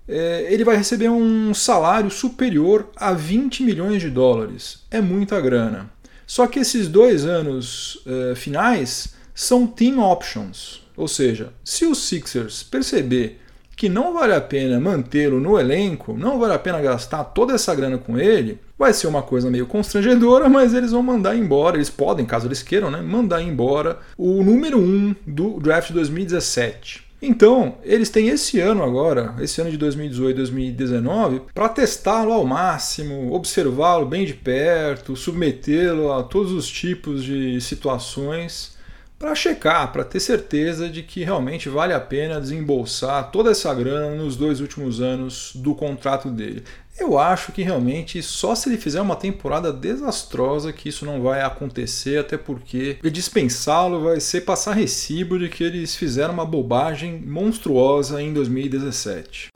é, 0.07 0.47
ele 0.51 0.63
vai 0.63 0.75
receber 0.75 1.09
um 1.09 1.53
salário 1.53 2.09
superior 2.09 2.89
a 2.95 3.13
20 3.13 3.63
milhões 3.63 4.01
de 4.01 4.09
dólares. 4.09 4.83
É 4.89 5.01
muita 5.01 5.39
grana. 5.39 5.91
Só 6.25 6.45
que 6.45 6.59
esses 6.59 6.87
dois 6.87 7.25
anos 7.25 7.95
uh, 8.05 8.35
finais 8.35 9.15
são 9.33 9.65
team 9.65 9.99
options, 9.99 10.81
ou 10.95 11.07
seja, 11.07 11.51
se 11.63 11.85
o 11.85 11.95
Sixers 11.95 12.61
perceber 12.61 13.39
que 13.79 13.87
não 13.87 14.13
vale 14.13 14.33
a 14.33 14.41
pena 14.41 14.77
mantê-lo 14.77 15.39
no 15.39 15.57
elenco, 15.57 16.11
não 16.11 16.37
vale 16.37 16.53
a 16.53 16.59
pena 16.59 16.81
gastar 16.81 17.23
toda 17.23 17.53
essa 17.53 17.73
grana 17.73 17.97
com 17.97 18.19
ele, 18.19 18.59
vai 18.77 18.91
ser 18.91 19.07
uma 19.07 19.23
coisa 19.23 19.49
meio 19.49 19.65
constrangedora, 19.65 20.49
mas 20.51 20.73
eles 20.73 20.91
vão 20.91 21.01
mandar 21.01 21.33
embora, 21.33 21.77
eles 21.77 21.89
podem, 21.89 22.25
caso 22.25 22.45
eles 22.45 22.61
queiram, 22.61 22.91
né, 22.91 22.99
mandar 22.99 23.41
embora 23.41 23.99
o 24.17 24.43
número 24.43 24.77
1 24.77 24.81
um 24.81 25.15
do 25.25 25.61
draft 25.61 25.91
2017. 25.91 27.07
Então, 27.21 27.75
eles 27.81 28.09
têm 28.09 28.27
esse 28.27 28.59
ano 28.59 28.83
agora, 28.83 29.33
esse 29.39 29.61
ano 29.61 29.71
de 29.71 29.77
2018 29.77 30.35
2019, 30.35 31.41
para 31.53 31.69
testá-lo 31.69 32.33
ao 32.33 32.45
máximo, 32.45 33.33
observá-lo 33.33 34.05
bem 34.05 34.25
de 34.25 34.33
perto, 34.33 35.15
submetê-lo 35.15 36.11
a 36.11 36.21
todos 36.21 36.51
os 36.51 36.69
tipos 36.69 37.23
de 37.23 37.61
situações 37.61 38.77
para 39.19 39.35
checar, 39.35 39.91
para 39.91 40.05
ter 40.05 40.21
certeza 40.21 40.87
de 40.87 41.03
que 41.03 41.25
realmente 41.25 41.67
vale 41.67 41.93
a 41.93 41.99
pena 41.99 42.39
desembolsar 42.39 43.29
toda 43.31 43.51
essa 43.51 43.73
grana 43.73 44.15
nos 44.15 44.37
dois 44.37 44.61
últimos 44.61 45.01
anos 45.01 45.51
do 45.53 45.75
contrato 45.75 46.29
dele. 46.29 46.63
Eu 46.97 47.19
acho 47.19 47.51
que 47.51 47.61
realmente 47.61 48.21
só 48.23 48.55
se 48.55 48.69
ele 48.69 48.77
fizer 48.77 49.01
uma 49.01 49.15
temporada 49.15 49.71
desastrosa 49.71 50.73
que 50.73 50.89
isso 50.89 51.05
não 51.05 51.21
vai 51.21 51.41
acontecer, 51.41 52.19
até 52.19 52.37
porque 52.37 52.97
dispensá-lo 53.03 54.03
vai 54.03 54.19
ser 54.19 54.41
passar 54.41 54.73
recibo 54.73 55.37
de 55.37 55.49
que 55.49 55.63
eles 55.63 55.95
fizeram 55.95 56.33
uma 56.33 56.45
bobagem 56.45 57.21
monstruosa 57.21 58.21
em 58.21 58.33
2017. 58.33 59.49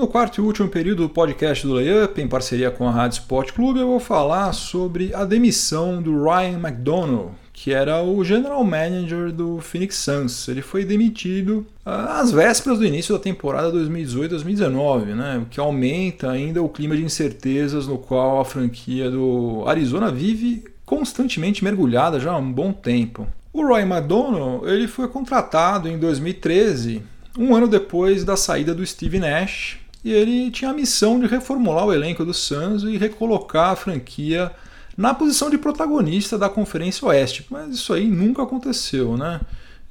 No 0.00 0.08
quarto 0.08 0.40
e 0.40 0.40
último 0.40 0.66
período 0.66 1.02
do 1.02 1.10
podcast 1.10 1.66
do 1.66 1.74
Layup, 1.74 2.18
em 2.18 2.26
parceria 2.26 2.70
com 2.70 2.88
a 2.88 2.90
Rádio 2.90 3.18
Sport 3.18 3.52
Clube, 3.52 3.80
eu 3.80 3.86
vou 3.86 4.00
falar 4.00 4.50
sobre 4.54 5.14
a 5.14 5.26
demissão 5.26 6.00
do 6.00 6.24
Ryan 6.24 6.58
McDonough, 6.58 7.32
que 7.52 7.70
era 7.70 8.02
o 8.02 8.24
general 8.24 8.64
manager 8.64 9.30
do 9.30 9.60
Phoenix 9.60 9.96
Suns. 9.96 10.48
Ele 10.48 10.62
foi 10.62 10.86
demitido 10.86 11.66
ah, 11.84 12.18
às 12.18 12.32
vésperas 12.32 12.78
do 12.78 12.86
início 12.86 13.14
da 13.14 13.20
temporada 13.20 13.70
2018-2019, 13.72 15.04
né? 15.14 15.42
o 15.42 15.44
que 15.44 15.60
aumenta 15.60 16.30
ainda 16.30 16.62
o 16.62 16.68
clima 16.70 16.96
de 16.96 17.04
incertezas 17.04 17.86
no 17.86 17.98
qual 17.98 18.40
a 18.40 18.44
franquia 18.46 19.10
do 19.10 19.64
Arizona 19.66 20.10
vive 20.10 20.64
constantemente 20.86 21.62
mergulhada 21.62 22.18
já 22.18 22.32
há 22.32 22.38
um 22.38 22.50
bom 22.50 22.72
tempo. 22.72 23.26
O 23.52 23.66
Ryan 23.66 23.96
McDonough 23.96 24.66
ele 24.66 24.88
foi 24.88 25.08
contratado 25.08 25.90
em 25.90 25.98
2013 25.98 27.02
um 27.38 27.54
ano 27.54 27.68
depois 27.68 28.24
da 28.24 28.36
saída 28.36 28.74
do 28.74 28.84
Steve 28.84 29.18
Nash, 29.18 29.79
e 30.04 30.12
ele 30.12 30.50
tinha 30.50 30.70
a 30.70 30.74
missão 30.74 31.18
de 31.20 31.26
reformular 31.26 31.86
o 31.86 31.92
elenco 31.92 32.24
do 32.24 32.32
Suns 32.32 32.82
e 32.82 32.96
recolocar 32.96 33.70
a 33.70 33.76
franquia 33.76 34.50
na 34.96 35.14
posição 35.14 35.50
de 35.50 35.58
protagonista 35.58 36.38
da 36.38 36.48
Conferência 36.48 37.06
Oeste, 37.06 37.46
mas 37.50 37.74
isso 37.74 37.92
aí 37.92 38.06
nunca 38.06 38.42
aconteceu, 38.42 39.16
né? 39.16 39.40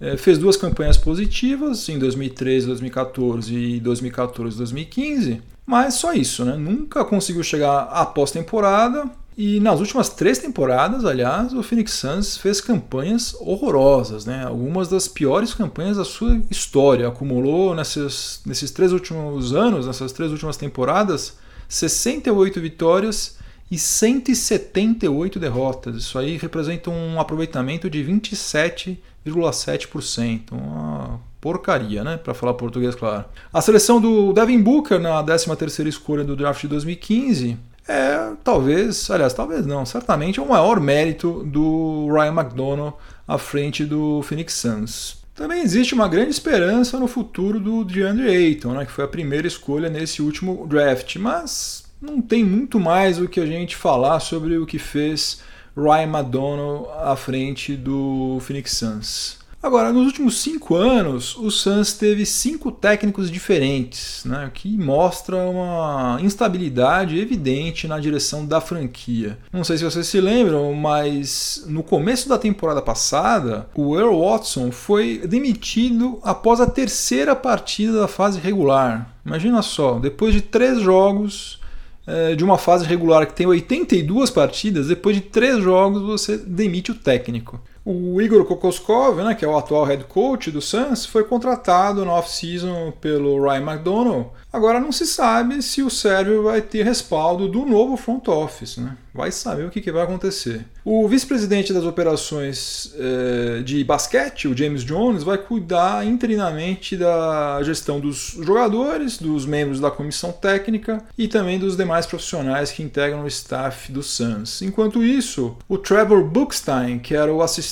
É, 0.02 0.16
fez 0.16 0.38
duas 0.38 0.56
campanhas 0.56 0.98
positivas 0.98 1.90
em 1.90 2.00
2013, 2.00 2.68
2014 2.68 3.54
e 3.54 3.80
2014, 3.80 4.58
2015, 4.58 5.42
mas 5.66 5.96
só 5.96 6.14
isso, 6.14 6.46
né? 6.46 6.56
Nunca 6.56 7.04
conseguiu 7.04 7.44
chegar 7.44 7.82
à 7.92 8.06
pós-temporada 8.06 9.10
e 9.42 9.62
nas 9.62 9.80
últimas 9.80 10.10
três 10.10 10.38
temporadas, 10.38 11.06
aliás, 11.06 11.54
o 11.54 11.64
Phoenix 11.64 11.94
Suns 11.94 12.36
fez 12.36 12.60
campanhas 12.60 13.34
horrorosas, 13.40 14.26
né? 14.26 14.44
algumas 14.44 14.90
das 14.90 15.08
piores 15.08 15.54
campanhas 15.54 15.96
da 15.96 16.04
sua 16.04 16.42
história. 16.52 17.08
Acumulou 17.08 17.74
nesses, 17.74 18.42
nesses 18.46 18.70
três 18.70 18.92
últimos 18.92 19.56
anos, 19.56 19.88
nessas 19.88 20.12
três 20.12 20.34
últimas 20.34 20.58
temporadas, 20.58 21.38
68 21.70 22.60
vitórias 22.60 23.38
e 23.72 23.80
178 23.80 25.40
derrotas. 25.40 25.96
Isso 25.96 26.20
aí 26.20 26.36
representa 26.36 26.90
um 26.90 27.18
aproveitamento 27.18 27.90
de 27.90 28.04
27,7%. 28.04 30.52
Uma 30.52 31.18
porcaria, 31.40 32.04
né? 32.04 32.18
Para 32.18 32.34
falar 32.34 32.56
português, 32.56 32.94
claro. 32.94 33.24
A 33.54 33.62
seleção 33.62 34.02
do 34.02 34.34
Devin 34.34 34.62
Booker 34.62 35.00
na 35.00 35.24
13ª 35.24 35.88
escolha 35.88 36.26
do 36.26 36.36
draft 36.36 36.60
de 36.60 36.68
2015 36.68 37.69
é 37.90 38.34
talvez, 38.44 39.10
aliás, 39.10 39.34
talvez 39.34 39.66
não, 39.66 39.86
certamente 39.86 40.40
é 40.40 40.44
o 40.44 40.48
maior 40.48 40.80
mérito 40.80 41.44
do 41.44 42.08
Ryan 42.12 42.40
McDonough 42.40 42.94
à 43.28 43.38
frente 43.38 43.84
do 43.84 44.22
Phoenix 44.22 44.54
Suns. 44.54 45.18
Também 45.34 45.62
existe 45.62 45.94
uma 45.94 46.08
grande 46.08 46.30
esperança 46.30 47.00
no 47.00 47.08
futuro 47.08 47.60
do 47.60 47.84
DeAndre 47.84 48.30
Ayton, 48.30 48.74
né, 48.74 48.86
que 48.86 48.92
foi 48.92 49.06
a 49.06 49.08
primeira 49.08 49.48
escolha 49.48 49.90
nesse 49.90 50.22
último 50.22 50.68
draft, 50.68 51.16
mas 51.16 51.86
não 52.02 52.22
tem 52.22 52.44
muito 52.44 52.80
mais 52.80 53.20
o 53.20 53.28
que 53.28 53.40
a 53.40 53.46
gente 53.46 53.76
falar 53.76 54.20
sobre 54.20 54.58
o 54.58 54.66
que 54.66 54.78
fez 54.78 55.42
Ryan 55.76 56.20
McDonough 56.20 56.90
à 56.92 57.16
frente 57.16 57.76
do 57.76 58.38
Phoenix 58.42 58.74
Suns. 58.74 59.40
Agora, 59.62 59.92
nos 59.92 60.06
últimos 60.06 60.40
cinco 60.40 60.74
anos, 60.76 61.36
o 61.36 61.52
Suns 61.52 61.92
teve 61.94 62.26
cinco 62.26 62.72
técnicos 62.72 63.30
diferentes, 63.30 64.24
né, 64.24 64.46
o 64.48 64.52
que 64.52 64.70
mostra 64.78 65.36
uma 65.36 66.18
instabilidade 66.22 67.20
evidente 67.20 67.86
na 67.86 68.00
direção 68.00 68.46
da 68.46 68.62
franquia. 68.62 69.38
Não 69.52 69.66
sei 69.66 69.78
se 69.78 69.84
vocês 69.84 70.08
se 70.08 70.22
lembram, 70.22 70.74
mas 70.74 71.66
no 71.68 71.84
começo 71.84 72.30
da 72.30 72.38
temporada 72.38 72.82
passada, 72.82 73.68
o 73.76 74.00
Earl 74.00 74.22
Watson 74.22 74.72
foi 74.72 75.24
demitido 75.28 76.20
após 76.24 76.62
a 76.62 76.66
terceira 76.66 77.36
partida 77.36 78.00
da 78.00 78.08
fase 78.08 78.40
regular. 78.40 79.14
Imagina 79.26 79.62
só, 79.62 80.00
depois 80.00 80.34
de 80.34 80.42
três 80.42 80.80
jogos 80.80 81.60
eh, 82.08 82.34
de 82.34 82.44
uma 82.46 82.58
fase 82.58 82.86
regular 82.86 83.28
que 83.28 83.34
tem 83.34 83.46
82 83.46 84.30
partidas, 84.30 84.88
depois 84.88 85.18
de 85.18 85.22
três 85.22 85.62
jogos 85.62 86.02
você 86.02 86.38
demite 86.38 86.92
o 86.92 86.96
técnico. 86.96 87.62
O 87.86 88.22
Igor 88.22 88.46
Kokoskov, 88.46 89.24
né, 89.24 89.34
que 89.34 89.46
é 89.46 89.48
o 89.48 89.58
atual 89.58 89.84
head 89.86 90.04
coach 90.04 90.52
do 90.52 90.62
Suns, 90.62 91.06
foi 91.06 91.24
contratado 91.24 92.04
no 92.04 92.12
off-season 92.12 92.92
pelo 93.00 93.42
Ryan 93.42 93.72
McDonough. 93.72 94.34
Agora 94.52 94.80
não 94.80 94.92
se 94.92 95.06
sabe 95.06 95.62
se 95.62 95.84
o 95.84 95.90
Sérvio 95.90 96.44
vai 96.44 96.62
ter 96.62 96.84
respaldo 96.84 97.48
do 97.48 97.66
novo 97.66 97.96
front 97.96 98.28
office. 98.28 98.78
Né? 98.78 98.98
Vai 99.14 99.32
saber 99.32 99.66
o 99.66 99.70
que, 99.70 99.80
que 99.80 99.92
vai 99.92 100.04
acontecer. 100.04 100.66
O 100.84 101.08
vice-presidente 101.08 101.72
das 101.72 101.84
operações 101.84 102.92
eh, 102.98 103.62
de 103.64 103.84
basquete, 103.84 104.48
o 104.48 104.58
James 104.58 104.84
Jones, 104.84 105.22
vai 105.22 105.38
cuidar 105.38 106.06
interinamente 106.06 106.98
da 106.98 107.62
gestão 107.62 108.00
dos 108.00 108.38
jogadores, 108.42 109.20
dos 109.20 109.46
membros 109.46 109.80
da 109.80 109.92
comissão 109.92 110.32
técnica 110.32 111.04
e 111.16 111.28
também 111.28 111.60
dos 111.60 111.78
demais 111.78 112.08
profissionais 112.08 112.72
que 112.72 112.82
integram 112.82 113.24
o 113.24 113.28
staff 113.28 113.92
do 113.92 114.02
Suns. 114.02 114.64
Enquanto 114.64 115.04
isso, 115.04 115.56
o 115.68 115.78
Trevor 115.78 116.24
Bookstein, 116.24 116.98
que 116.98 117.14
era 117.14 117.32
o 117.32 117.44
assistente 117.44 117.69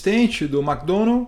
do 0.48 0.62
McDonald, 0.62 1.28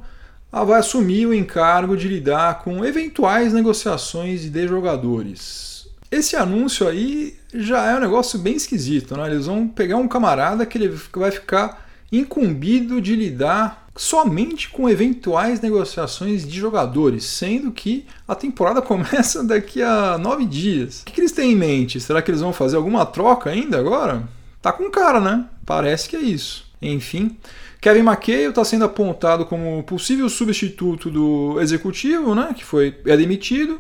vai 0.52 0.80
assumir 0.80 1.26
o 1.26 1.34
encargo 1.34 1.96
de 1.96 2.08
lidar 2.08 2.60
com 2.60 2.84
eventuais 2.84 3.54
negociações 3.54 4.50
de 4.50 4.68
jogadores. 4.68 5.88
Esse 6.12 6.36
anúncio 6.36 6.88
aí 6.88 7.38
já 7.54 7.86
é 7.92 7.96
um 7.96 8.00
negócio 8.00 8.40
bem 8.40 8.56
esquisito, 8.56 9.16
né? 9.16 9.28
Eles 9.28 9.46
vão 9.46 9.68
pegar 9.68 9.98
um 9.98 10.08
camarada 10.08 10.66
que 10.66 10.78
ele 10.78 10.96
vai 11.14 11.30
ficar 11.30 11.88
incumbido 12.12 13.00
de 13.00 13.16
lidar 13.16 13.88
somente 13.96 14.70
com 14.70 14.90
eventuais 14.90 15.60
negociações 15.62 16.48
de 16.48 16.58
jogadores, 16.58 17.26
sendo 17.26 17.72
que 17.72 18.08
a 18.28 18.34
temporada 18.34 18.82
começa 18.82 19.44
daqui 19.44 19.84
a 19.84 20.18
nove 20.18 20.46
dias. 20.46 21.02
O 21.02 21.06
que, 21.06 21.20
eles 21.20 21.32
têm 21.32 21.52
em 21.52 21.56
mente? 21.56 22.00
Será 22.00 22.22
que 22.22 22.32
eles 22.32 22.42
vão 22.42 22.54
fazer 22.54 22.78
alguma 22.78 23.06
troca 23.06 23.50
ainda 23.50 23.78
agora? 23.78 24.24
Tá 24.62 24.72
com 24.72 24.90
cara, 24.90 25.20
né? 25.20 25.46
Parece 25.66 26.10
que 26.10 26.16
é 26.16 26.22
isso. 26.22 26.66
Enfim, 26.82 27.38
Kevin 27.82 28.02
McHale 28.02 28.50
está 28.50 28.64
sendo 28.66 28.86
apontado 28.86 29.46
como 29.46 29.82
possível 29.84 30.28
substituto 30.28 31.10
do 31.10 31.62
executivo, 31.62 32.36
né, 32.36 32.54
que 32.56 32.66
foi 32.66 32.96
é 33.06 33.16
demitido, 33.16 33.80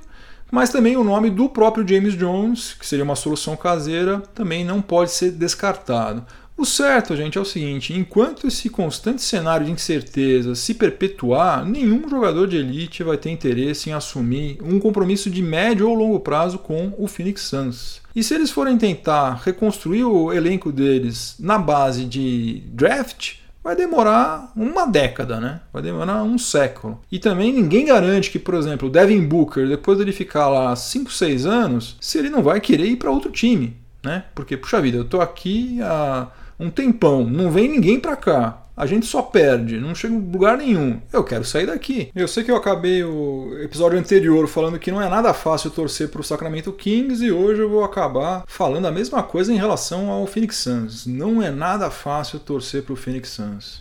mas 0.49 0.69
também 0.69 0.95
o 0.95 1.03
nome 1.03 1.29
do 1.29 1.49
próprio 1.49 1.87
James 1.87 2.17
Jones, 2.17 2.73
que 2.79 2.87
seria 2.87 3.03
uma 3.03 3.15
solução 3.15 3.57
caseira, 3.57 4.19
também 4.33 4.63
não 4.63 4.81
pode 4.81 5.11
ser 5.11 5.31
descartado. 5.31 6.25
O 6.59 6.65
certo, 6.65 7.15
gente, 7.15 7.37
é 7.37 7.41
o 7.41 7.45
seguinte: 7.45 7.93
enquanto 7.93 8.45
esse 8.45 8.69
constante 8.69 9.21
cenário 9.21 9.65
de 9.65 9.71
incerteza 9.71 10.55
se 10.55 10.73
perpetuar, 10.73 11.65
nenhum 11.65 12.09
jogador 12.09 12.47
de 12.47 12.57
elite 12.57 13.01
vai 13.01 13.15
ter 13.15 13.29
interesse 13.29 13.89
em 13.89 13.93
assumir 13.93 14.57
um 14.61 14.77
compromisso 14.77 15.29
de 15.29 15.41
médio 15.41 15.87
ou 15.87 15.95
longo 15.95 16.19
prazo 16.19 16.57
com 16.57 16.93
o 16.97 17.07
Phoenix 17.07 17.43
Suns. 17.43 18.01
E 18.13 18.21
se 18.21 18.33
eles 18.33 18.51
forem 18.51 18.77
tentar 18.77 19.41
reconstruir 19.45 20.03
o 20.03 20.33
elenco 20.33 20.69
deles 20.69 21.35
na 21.39 21.57
base 21.57 22.03
de 22.03 22.61
draft, 22.73 23.38
vai 23.63 23.75
demorar 23.75 24.51
uma 24.55 24.85
década, 24.85 25.39
né? 25.39 25.61
Vai 25.71 25.81
demorar 25.81 26.23
um 26.23 26.37
século. 26.37 26.99
E 27.11 27.19
também 27.19 27.53
ninguém 27.53 27.85
garante 27.85 28.31
que, 28.31 28.39
por 28.39 28.55
exemplo, 28.55 28.87
o 28.87 28.91
Devin 28.91 29.25
Booker, 29.25 29.67
depois 29.67 29.97
dele 29.97 30.11
ficar 30.11 30.47
lá 30.49 30.75
5, 30.75 31.11
6 31.11 31.45
anos, 31.45 31.97
se 31.99 32.17
ele 32.17 32.29
não 32.29 32.41
vai 32.41 32.59
querer 32.59 32.85
ir 32.85 32.95
para 32.95 33.11
outro 33.11 33.31
time, 33.31 33.75
né? 34.03 34.25
Porque, 34.33 34.57
puxa 34.57 34.81
vida, 34.81 34.97
eu 34.97 35.05
tô 35.05 35.21
aqui 35.21 35.79
há 35.81 36.27
um 36.59 36.69
tempão, 36.69 37.23
não 37.23 37.51
vem 37.51 37.69
ninguém 37.69 37.99
para 37.99 38.15
cá. 38.15 38.63
A 38.79 38.85
gente 38.85 39.05
só 39.05 39.21
perde, 39.21 39.77
não 39.77 39.93
chega 39.93 40.13
em 40.13 40.31
lugar 40.31 40.57
nenhum. 40.57 41.01
Eu 41.11 41.21
quero 41.21 41.43
sair 41.43 41.65
daqui. 41.65 42.09
Eu 42.15 42.29
sei 42.29 42.45
que 42.45 42.49
eu 42.49 42.55
acabei 42.55 43.03
o 43.03 43.59
episódio 43.61 43.99
anterior 43.99 44.47
falando 44.47 44.79
que 44.79 44.89
não 44.89 45.01
é 45.01 45.09
nada 45.09 45.33
fácil 45.33 45.69
torcer 45.69 46.07
para 46.07 46.21
o 46.21 46.23
Sacramento 46.23 46.71
Kings 46.71 47.21
e 47.21 47.29
hoje 47.29 47.59
eu 47.59 47.69
vou 47.69 47.83
acabar 47.83 48.45
falando 48.47 48.85
a 48.85 48.91
mesma 48.91 49.21
coisa 49.21 49.51
em 49.51 49.57
relação 49.57 50.09
ao 50.09 50.25
Phoenix 50.25 50.55
Suns. 50.55 51.05
Não 51.05 51.43
é 51.43 51.51
nada 51.51 51.91
fácil 51.91 52.39
torcer 52.39 52.81
para 52.83 52.93
o 52.93 52.95
Phoenix 52.95 53.27
Suns. 53.27 53.79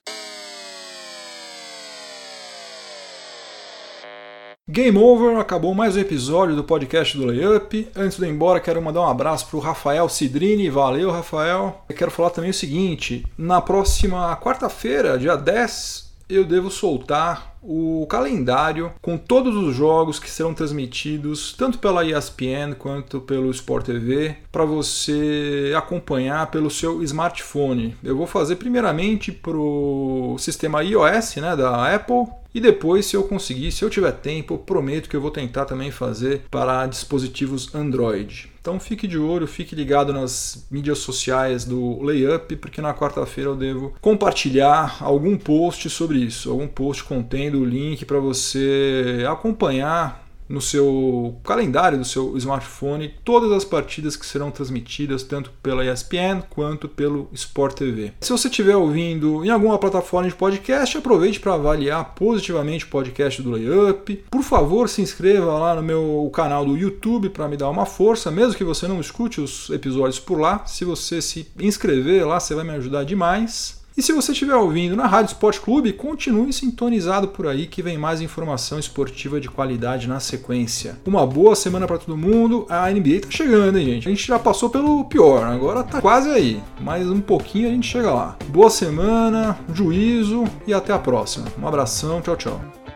Game 4.79 4.97
over, 4.97 5.37
acabou 5.39 5.75
mais 5.75 5.97
um 5.97 5.99
episódio 5.99 6.55
do 6.55 6.63
podcast 6.63 7.19
do 7.19 7.27
Layup. 7.27 7.89
Antes 7.97 8.17
de 8.17 8.25
ir 8.25 8.29
embora, 8.29 8.61
quero 8.61 8.81
mandar 8.81 9.01
um 9.01 9.09
abraço 9.09 9.49
para 9.49 9.57
o 9.57 9.61
Rafael 9.61 10.09
Cidrini. 10.09 10.71
Valeu, 10.71 11.11
Rafael. 11.11 11.85
Eu 11.89 11.97
quero 11.97 12.13
falar 12.13 12.31
também 12.31 12.51
o 12.51 12.55
seguinte: 12.55 13.27
na 13.37 13.61
próxima 13.61 14.37
quarta-feira, 14.37 15.19
dia 15.19 15.35
10, 15.35 16.13
eu 16.29 16.45
devo 16.45 16.71
soltar 16.71 17.58
o 17.69 18.07
calendário 18.07 18.91
com 19.03 19.19
todos 19.19 19.55
os 19.55 19.77
jogos 19.77 20.19
que 20.19 20.31
serão 20.31 20.55
transmitidos 20.55 21.53
tanto 21.53 21.79
pela 21.79 22.05
ESPN 22.05 22.75
quanto 22.79 23.21
pelo 23.21 23.51
Sport 23.51 23.85
TV 23.85 24.37
para 24.51 24.65
você 24.65 25.75
acompanhar 25.77 26.51
pelo 26.51 26.71
seu 26.71 27.03
smartphone. 27.03 27.95
Eu 28.03 28.17
vou 28.17 28.27
fazer 28.27 28.57
primeiramente 28.57 29.31
para 29.31 29.57
o 29.57 30.37
sistema 30.39 30.83
iOS 30.83 31.37
né, 31.37 31.55
da 31.55 31.95
Apple 31.95 32.27
e 32.55 32.61
depois, 32.61 33.05
se 33.07 33.15
eu 33.15 33.25
conseguir, 33.25 33.71
se 33.71 33.85
eu 33.85 33.91
tiver 33.91 34.13
tempo, 34.13 34.55
eu 34.55 34.59
prometo 34.59 35.09
que 35.09 35.15
eu 35.15 35.21
vou 35.21 35.31
tentar 35.31 35.67
também 35.67 35.91
fazer 35.91 36.43
para 36.51 36.87
dispositivos 36.87 37.75
Android. 37.75 38.51
Então 38.61 38.79
fique 38.79 39.07
de 39.07 39.19
olho, 39.19 39.47
fique 39.47 39.75
ligado 39.75 40.13
nas 40.13 40.67
mídias 40.71 40.99
sociais 40.99 41.65
do 41.65 42.03
Layup, 42.03 42.57
porque 42.57 42.83
na 42.83 42.93
quarta-feira 42.93 43.51
eu 43.51 43.57
devo 43.57 43.95
compartilhar 44.01 44.99
algum 45.01 45.39
post 45.39 45.89
sobre 45.89 46.19
isso, 46.19 46.51
algum 46.51 46.67
post 46.67 47.05
contendo 47.05 47.58
o 47.59 47.65
link 47.65 48.05
para 48.05 48.19
você 48.19 49.25
acompanhar 49.29 50.29
no 50.49 50.61
seu 50.61 51.37
calendário 51.45 51.99
do 51.99 52.05
seu 52.05 52.37
smartphone 52.39 53.15
todas 53.25 53.53
as 53.53 53.65
partidas 53.65 54.17
que 54.17 54.25
serão 54.25 54.51
transmitidas 54.51 55.23
tanto 55.23 55.51
pela 55.63 55.85
ESPN 55.85 56.43
quanto 56.49 56.89
pelo 56.89 57.29
Sport 57.33 57.77
TV. 57.77 58.13
Se 58.21 58.33
você 58.33 58.49
estiver 58.49 58.77
ouvindo 58.77 59.45
em 59.45 59.51
alguma 59.51 59.79
plataforma 59.79 60.29
de 60.29 60.35
podcast, 60.35 60.97
aproveite 60.97 61.39
para 61.39 61.55
avaliar 61.55 62.15
positivamente 62.15 62.85
o 62.85 62.89
podcast 62.89 63.43
do 63.43 63.51
Layup. 63.51 64.25
Por 64.31 64.43
favor, 64.43 64.89
se 64.89 65.03
inscreva 65.03 65.59
lá 65.59 65.75
no 65.75 65.83
meu 65.83 66.31
canal 66.33 66.65
do 66.65 66.77
YouTube 66.77 67.29
para 67.29 67.49
me 67.49 67.57
dar 67.57 67.69
uma 67.69 67.85
força, 67.85 68.31
mesmo 68.31 68.55
que 68.55 68.65
você 68.65 68.89
não 68.89 69.01
escute 69.01 69.41
os 69.41 69.69
episódios 69.71 70.19
por 70.19 70.41
lá. 70.41 70.65
Se 70.67 70.85
você 70.85 71.21
se 71.21 71.47
inscrever 71.61 72.27
lá, 72.27 72.41
você 72.41 72.55
vai 72.55 72.65
me 72.65 72.71
ajudar 72.71 73.05
demais. 73.05 73.78
E 73.99 74.03
se 74.03 74.13
você 74.13 74.31
estiver 74.31 74.55
ouvindo 74.55 74.95
na 74.95 75.09
Rádio 75.09 75.33
Esporte 75.33 75.61
Clube, 75.61 75.93
continue 75.93 76.53
sintonizado 76.53 77.27
por 77.27 77.49
aí 77.49 77.67
que 77.67 77.83
vem 77.83 77.99
mais 77.99 78.21
informação 78.21 78.79
esportiva 78.79 79.41
de 79.41 79.49
qualidade 79.49 80.07
na 80.07 80.21
sequência. 80.21 80.97
Uma 81.05 81.27
boa 81.27 81.57
semana 81.57 81.85
para 81.85 81.99
todo 81.99 82.17
mundo. 82.17 82.65
A 82.71 82.89
NBA 82.93 83.23
tá 83.23 83.29
chegando, 83.29 83.77
hein, 83.77 83.87
gente? 83.87 84.07
A 84.07 84.11
gente 84.13 84.25
já 84.25 84.39
passou 84.39 84.71
pelo 84.71 85.05
pior, 85.07 85.43
agora 85.43 85.83
tá 85.83 86.01
quase 86.01 86.31
aí. 86.31 86.63
Mais 86.81 87.11
um 87.11 87.21
pouquinho 87.21 87.67
a 87.67 87.73
gente 87.73 87.89
chega 87.89 88.15
lá. 88.15 88.37
Boa 88.51 88.71
semana, 88.71 89.59
juízo 89.75 90.45
e 90.65 90.73
até 90.73 90.93
a 90.93 90.99
próxima. 91.01 91.47
Um 91.61 91.67
abração, 91.67 92.23
tchau, 92.23 92.37
tchau. 92.37 92.88